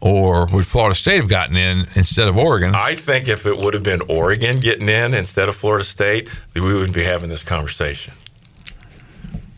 [0.00, 2.74] or would Florida State have gotten in instead of Oregon?
[2.74, 6.62] I think if it would have been Oregon getting in instead of Florida State, we
[6.62, 8.14] wouldn't be having this conversation.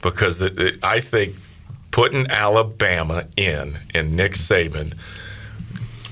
[0.03, 1.37] Because it, it- I think
[1.97, 4.93] putting Alabama in and Nick Saban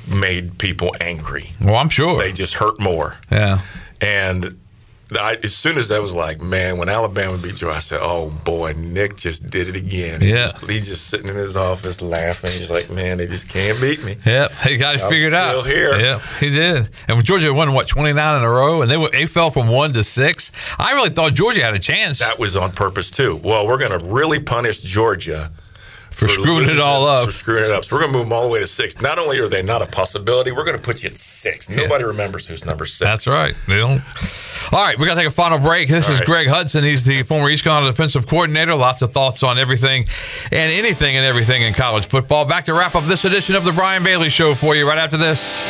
[0.09, 1.51] made people angry.
[1.61, 2.16] well, I'm sure.
[2.18, 3.18] They just hurt more.
[3.30, 3.61] yeah.
[4.01, 4.59] And
[5.20, 8.30] I, as soon as I was like, man, when Alabama beat Georgia, I said, oh
[8.47, 10.22] boy, Nick just did it again.
[10.22, 10.47] He Yeah.
[10.47, 12.51] just, he's just sitting in his office laughing.
[12.51, 14.16] He's like, man, they just can't beat me.
[14.24, 15.51] Yep, he got it I'm figured out.
[15.51, 15.99] still here.
[16.01, 16.89] Yep, he did.
[17.09, 19.51] And when Georgia won what twenty nine in a row, and they went, they fell
[19.51, 20.51] from one to six.
[20.78, 23.39] I really thought Georgia had a chance That was on purpose too.
[23.45, 25.51] Well, we're going to really punish Georgia
[26.15, 27.27] for screwing it all up.
[27.27, 27.85] For screwing it up.
[27.85, 29.01] So we're going to move them all the way to six.
[29.01, 31.69] Not only are they not a possibility, we're going to put you at six.
[31.69, 33.01] Nobody remembers who's number six.
[33.01, 33.55] That's right.
[33.67, 34.03] They don't.
[34.73, 35.89] All right, we got to take a final break.
[35.89, 36.27] This All is right.
[36.27, 36.85] Greg Hudson.
[36.85, 38.75] He's the former East Carolina defensive coordinator.
[38.75, 40.05] Lots of thoughts on everything
[40.53, 42.45] and anything and everything in college football.
[42.45, 45.17] Back to wrap up this edition of the Brian Bailey Show for you right after
[45.17, 45.65] this.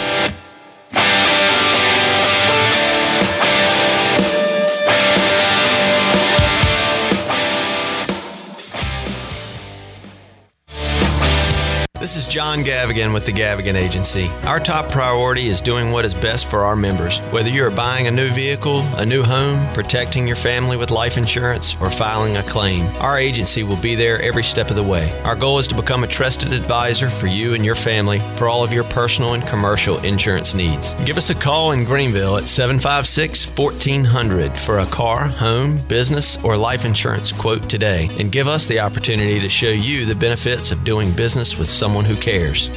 [12.04, 14.28] This is John Gavigan with the Gavigan Agency.
[14.44, 17.20] Our top priority is doing what is best for our members.
[17.30, 21.16] Whether you are buying a new vehicle, a new home, protecting your family with life
[21.16, 25.18] insurance, or filing a claim, our agency will be there every step of the way.
[25.22, 28.62] Our goal is to become a trusted advisor for you and your family for all
[28.62, 30.92] of your personal and commercial insurance needs.
[31.06, 36.54] Give us a call in Greenville at 756 1400 for a car, home, business, or
[36.54, 40.84] life insurance quote today and give us the opportunity to show you the benefits of
[40.84, 42.70] doing business with someone who cares.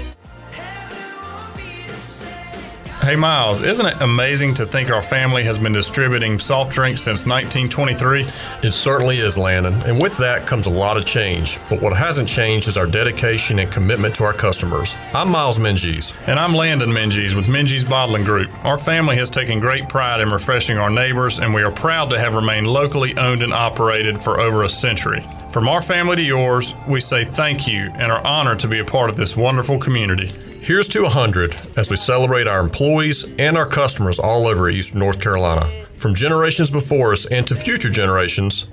[3.08, 7.26] Hey Miles, isn't it amazing to think our family has been distributing soft drinks since
[7.26, 8.26] 1923?
[8.68, 9.76] It certainly is, Landon.
[9.86, 11.58] And with that comes a lot of change.
[11.70, 14.94] But what hasn't changed is our dedication and commitment to our customers.
[15.14, 16.12] I'm Miles Minges.
[16.28, 18.50] And I'm Landon Minges with Minges Bottling Group.
[18.66, 22.20] Our family has taken great pride in refreshing our neighbors, and we are proud to
[22.20, 25.26] have remained locally owned and operated for over a century.
[25.54, 28.86] From our family to yours, we say thank you and are honored to be a
[28.86, 30.34] part of this wonderful community.
[30.68, 35.22] Here's to 100 as we celebrate our employees and our customers all over Eastern North
[35.22, 35.66] Carolina.
[35.96, 38.66] From generations before us and to future generations,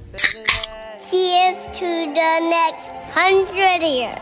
[1.08, 1.66] Cheers.
[1.66, 4.18] To the next hundred years.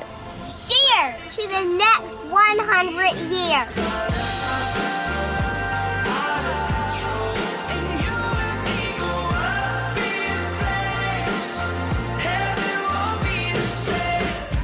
[0.53, 4.91] Cheers to the next 100 years.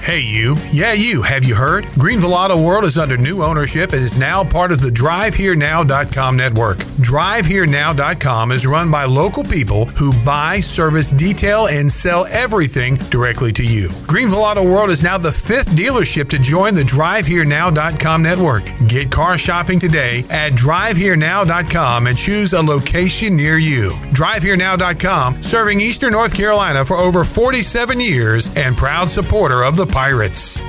[0.08, 0.56] Hey, you.
[0.72, 1.20] Yeah, you.
[1.20, 1.86] Have you heard?
[1.98, 6.78] Greenville Auto World is under new ownership and is now part of the DriveHereNow.com network.
[6.78, 13.62] DriveHereNow.com is run by local people who buy, service, detail, and sell everything directly to
[13.62, 13.90] you.
[14.06, 18.64] Greenville Auto World is now the fifth dealership to join the DriveHereNow.com network.
[18.86, 23.90] Get car shopping today at DriveHereNow.com and choose a location near you.
[24.14, 30.62] DriveHereNow.com, serving Eastern North Carolina for over 47 years and proud supporter of the Pirates.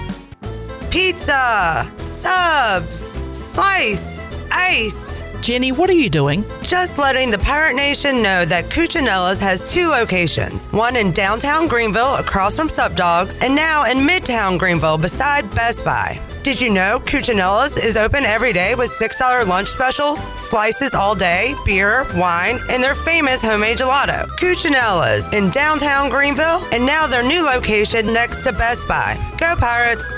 [0.90, 5.22] Pizza, subs, slice, ice.
[5.40, 6.44] Jenny, what are you doing?
[6.64, 12.16] Just letting the Pirate Nation know that Cuccinella's has two locations one in downtown Greenville
[12.16, 16.20] across from Sup Dogs, and now in midtown Greenville beside Best Buy.
[16.42, 21.54] Did you know Cuccinella's is open every day with $6 lunch specials, slices all day,
[21.66, 24.26] beer, wine, and their famous homemade gelato?
[24.38, 29.18] Cuccinella's in downtown Greenville, and now their new location next to Best Buy.
[29.38, 30.10] Go Pirates!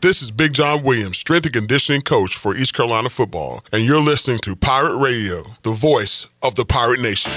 [0.00, 4.00] This is Big John Williams, strength and conditioning coach for East Carolina football, and you're
[4.00, 7.32] listening to Pirate Radio, the voice of the Pirate Nation.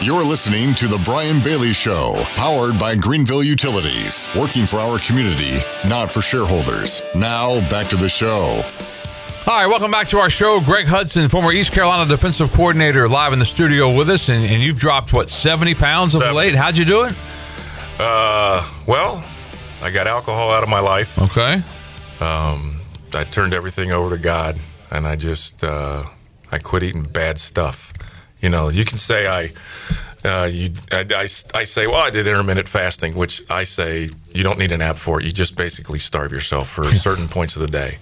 [0.00, 5.56] You're listening to The Brian Bailey Show, powered by Greenville Utilities, working for our community,
[5.88, 7.02] not for shareholders.
[7.16, 8.62] Now, back to the show.
[9.48, 10.60] All right, welcome back to our show.
[10.60, 14.62] Greg Hudson, former East Carolina defensive coordinator, live in the studio with us, and, and
[14.62, 16.54] you've dropped what seventy pounds of late.
[16.54, 17.14] How'd you do it?
[17.98, 19.24] Uh, well,
[19.82, 21.18] I got alcohol out of my life.
[21.18, 21.54] Okay.
[22.20, 22.80] Um,
[23.14, 24.60] I turned everything over to God,
[24.92, 26.04] and I just uh,
[26.52, 27.92] I quit eating bad stuff.
[28.40, 29.50] You know, you can say I.
[30.24, 34.42] Uh, you, I, I, I say, well, I did intermittent fasting, which I say you
[34.42, 35.24] don't need an app for it.
[35.24, 37.98] You just basically starve yourself for certain points of the day.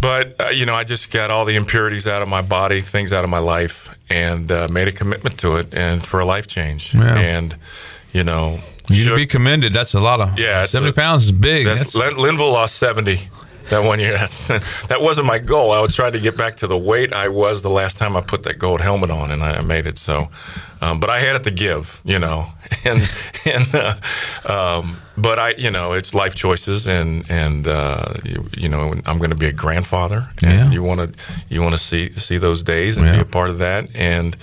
[0.00, 3.12] But uh, you know, I just got all the impurities out of my body, things
[3.12, 6.46] out of my life, and uh, made a commitment to it, and for a life
[6.46, 6.94] change.
[6.94, 7.16] Yeah.
[7.18, 7.56] And
[8.12, 9.72] you know, You to be commended.
[9.74, 10.38] That's a lot of.
[10.38, 11.66] Yeah, seventy a- pounds is big.
[11.66, 13.16] That's, That's- Linval lost 70
[13.70, 14.12] that one year.
[14.18, 15.72] That's, that wasn't my goal.
[15.72, 18.20] I was trying to get back to the weight I was the last time I
[18.20, 19.98] put that gold helmet on, and I, I made it.
[19.98, 20.28] So,
[20.80, 22.46] um, but I had it to give, you know,
[22.84, 23.00] and
[23.46, 23.94] and uh,
[24.80, 29.18] um, but I, you know, it's life choices, and and uh, you, you know, I'm
[29.18, 30.70] going to be a grandfather, and Yeah.
[30.70, 33.16] you want to you want to see see those days and Yeah.
[33.16, 34.36] be a part of that, and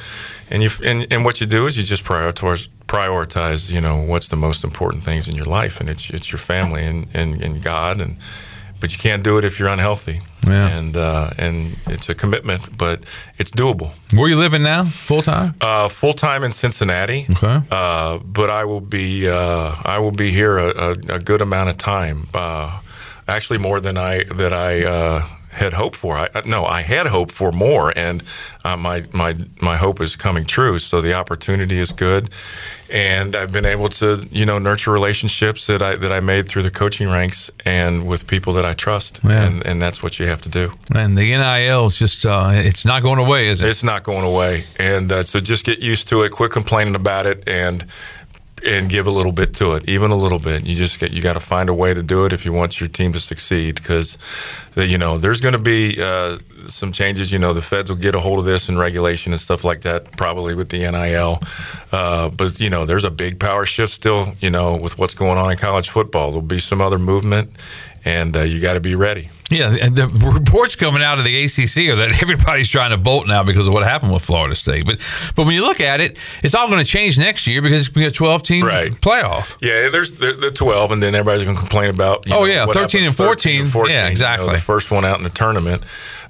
[0.50, 4.28] and you and, and what you do is you just prioritize prioritize you know what's
[4.28, 7.64] the most important things in your life and it's it's your family and and, and
[7.64, 8.18] God and
[8.84, 10.78] but you can't do it if you're unhealthy Yeah.
[10.78, 11.56] and uh, and
[11.88, 12.98] it's a commitment but
[13.40, 14.84] it's doable Where you living now?
[15.08, 15.50] Full time?
[15.62, 17.58] uh, full time in Cincinnati Okay.
[17.72, 21.70] uh, but I will be uh, I will be here a, a, a good amount
[21.70, 22.68] of time uh,
[23.28, 25.22] actually more than I that I uh,
[25.62, 28.22] had hoped for I, no I had hoped for more and
[28.66, 32.30] uh, my my my hope is coming true so the opportunity is good
[32.90, 36.64] and I've been able to you know nurture relationships that I that I made through
[36.64, 39.44] the coaching ranks and with people that I trust Yeah.
[39.46, 42.86] and and that's what you have to do And the NIL is just, uh, it's
[42.86, 43.68] not going away, is it?
[43.70, 46.32] it's not going away, and uh, so just get used to it.
[46.32, 47.86] Quit complaining about it, and
[48.66, 50.66] and give a little bit to it, even a little bit.
[50.66, 52.80] You just get you got to find a way to do it if you want
[52.80, 54.18] your team to succeed, because
[54.76, 56.38] you know there's going to be uh,
[56.68, 57.32] some changes.
[57.32, 59.82] You know the feds will get a hold of this and regulation and stuff like
[59.82, 61.40] that, probably with the NIL.
[61.92, 64.34] Uh, but you know there's a big power shift still.
[64.40, 67.52] You know with what's going on in college football, there'll be some other movement,
[68.06, 69.30] and uh, you got to be ready.
[69.50, 73.28] Yeah, and the reports coming out of the ACC are that everybody's trying to bolt
[73.28, 74.86] now because of what happened with Florida State.
[74.86, 75.00] But
[75.36, 78.04] but when you look at it, it's all going to change next year because we
[78.04, 79.56] got 12 team playoff.
[79.62, 82.26] Yeah, there's the, the 12, and then everybody's going to complain about.
[82.32, 83.92] Oh, know, yeah, what 13 and with 13 14.
[83.92, 84.52] Yeah, you know, exactly.
[84.52, 85.84] the first one out in the tournament,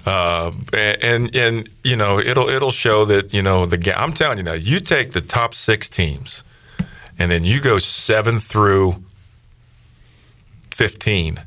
[0.05, 4.43] uh, and and you know it'll it'll show that you know the I'm telling you
[4.43, 6.43] now, you take the top six teams,
[7.17, 9.03] and then you go seven through
[10.71, 11.39] fifteen.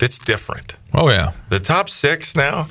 [0.00, 0.74] It's different.
[0.94, 2.68] Oh yeah, the top six now.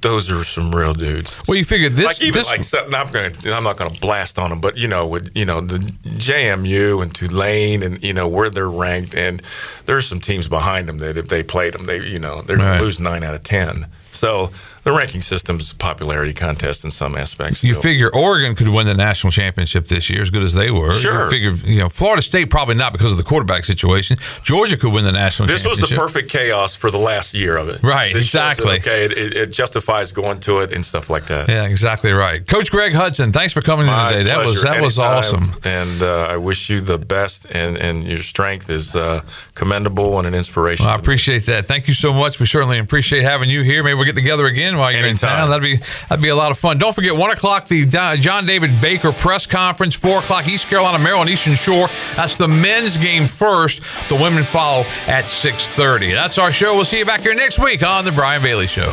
[0.00, 1.42] Those are some real dudes.
[1.48, 3.90] Well, you figured this- like even this- like something I'm going to I'm not going
[3.90, 8.00] to blast on them, but you know with you know the JMU and Tulane and
[8.02, 9.42] you know where they're ranked, and
[9.86, 12.68] there's some teams behind them that if they played them, they you know they're going
[12.68, 12.78] Right.
[12.78, 13.86] to lose nine out of ten.
[14.12, 14.52] So
[14.84, 17.62] the ranking system's a popularity contest in some aspects.
[17.64, 17.82] You still.
[17.82, 20.92] figure Oregon could win the national championship this year, as good as they were.
[20.92, 21.24] Sure.
[21.24, 24.16] You figure, you know, Florida State probably not because of the quarterback situation.
[24.42, 25.72] Georgia could win the national championship.
[25.72, 27.82] This was the perfect chaos for the last year of it.
[27.82, 28.78] Right, This exactly.
[28.78, 31.48] okay, it, it, it justifies going to it and stuff like that.
[31.48, 32.46] Yeah, exactly right.
[32.46, 34.30] Coach Greg Hudson, thanks for coming My in today.
[34.30, 34.74] That was pleasure.
[34.74, 35.52] that was awesome.
[35.64, 39.22] And uh, I wish you the best, and, and your strength is uh,
[39.54, 40.86] commendable and an inspiration.
[40.86, 41.66] Well, I appreciate that.
[41.66, 42.40] Thank you so much.
[42.40, 43.82] We certainly appreciate having you here.
[43.82, 45.48] Maybe we'll get together again while you're in town.
[45.48, 45.76] That'd be
[46.08, 46.78] that'd be a lot of fun.
[46.78, 49.94] Don't forget, one o'clock the John David Baker press conference.
[49.94, 51.88] Four o'clock East Carolina, Maryland Eastern Shore.
[52.16, 53.82] That's the men's game first.
[54.08, 56.12] The women follow at six thirty.
[56.12, 56.74] That's our show.
[56.74, 58.92] We'll see you back here next week on the Brian Bailey Show.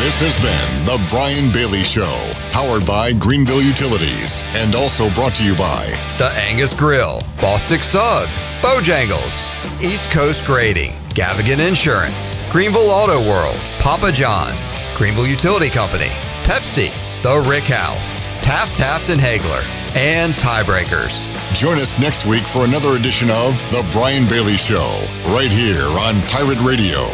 [0.00, 5.44] This has been The Brian Bailey Show, powered by Greenville Utilities, and also brought to
[5.44, 5.84] you by
[6.18, 8.26] The Angus Grill, Bostic Sugg,
[8.60, 16.10] Bojangles, East Coast Grading, Gavigan Insurance, Greenville Auto World, Papa John's, Greenville Utility Company,
[16.44, 16.90] Pepsi,
[17.22, 18.06] The Rick House,
[18.44, 19.62] Taft Taft and Haigler,
[19.94, 21.26] and Tiebreakers.
[21.54, 26.20] Join us next week for another edition of The Brian Bailey Show, right here on
[26.28, 27.06] Pirate Radio.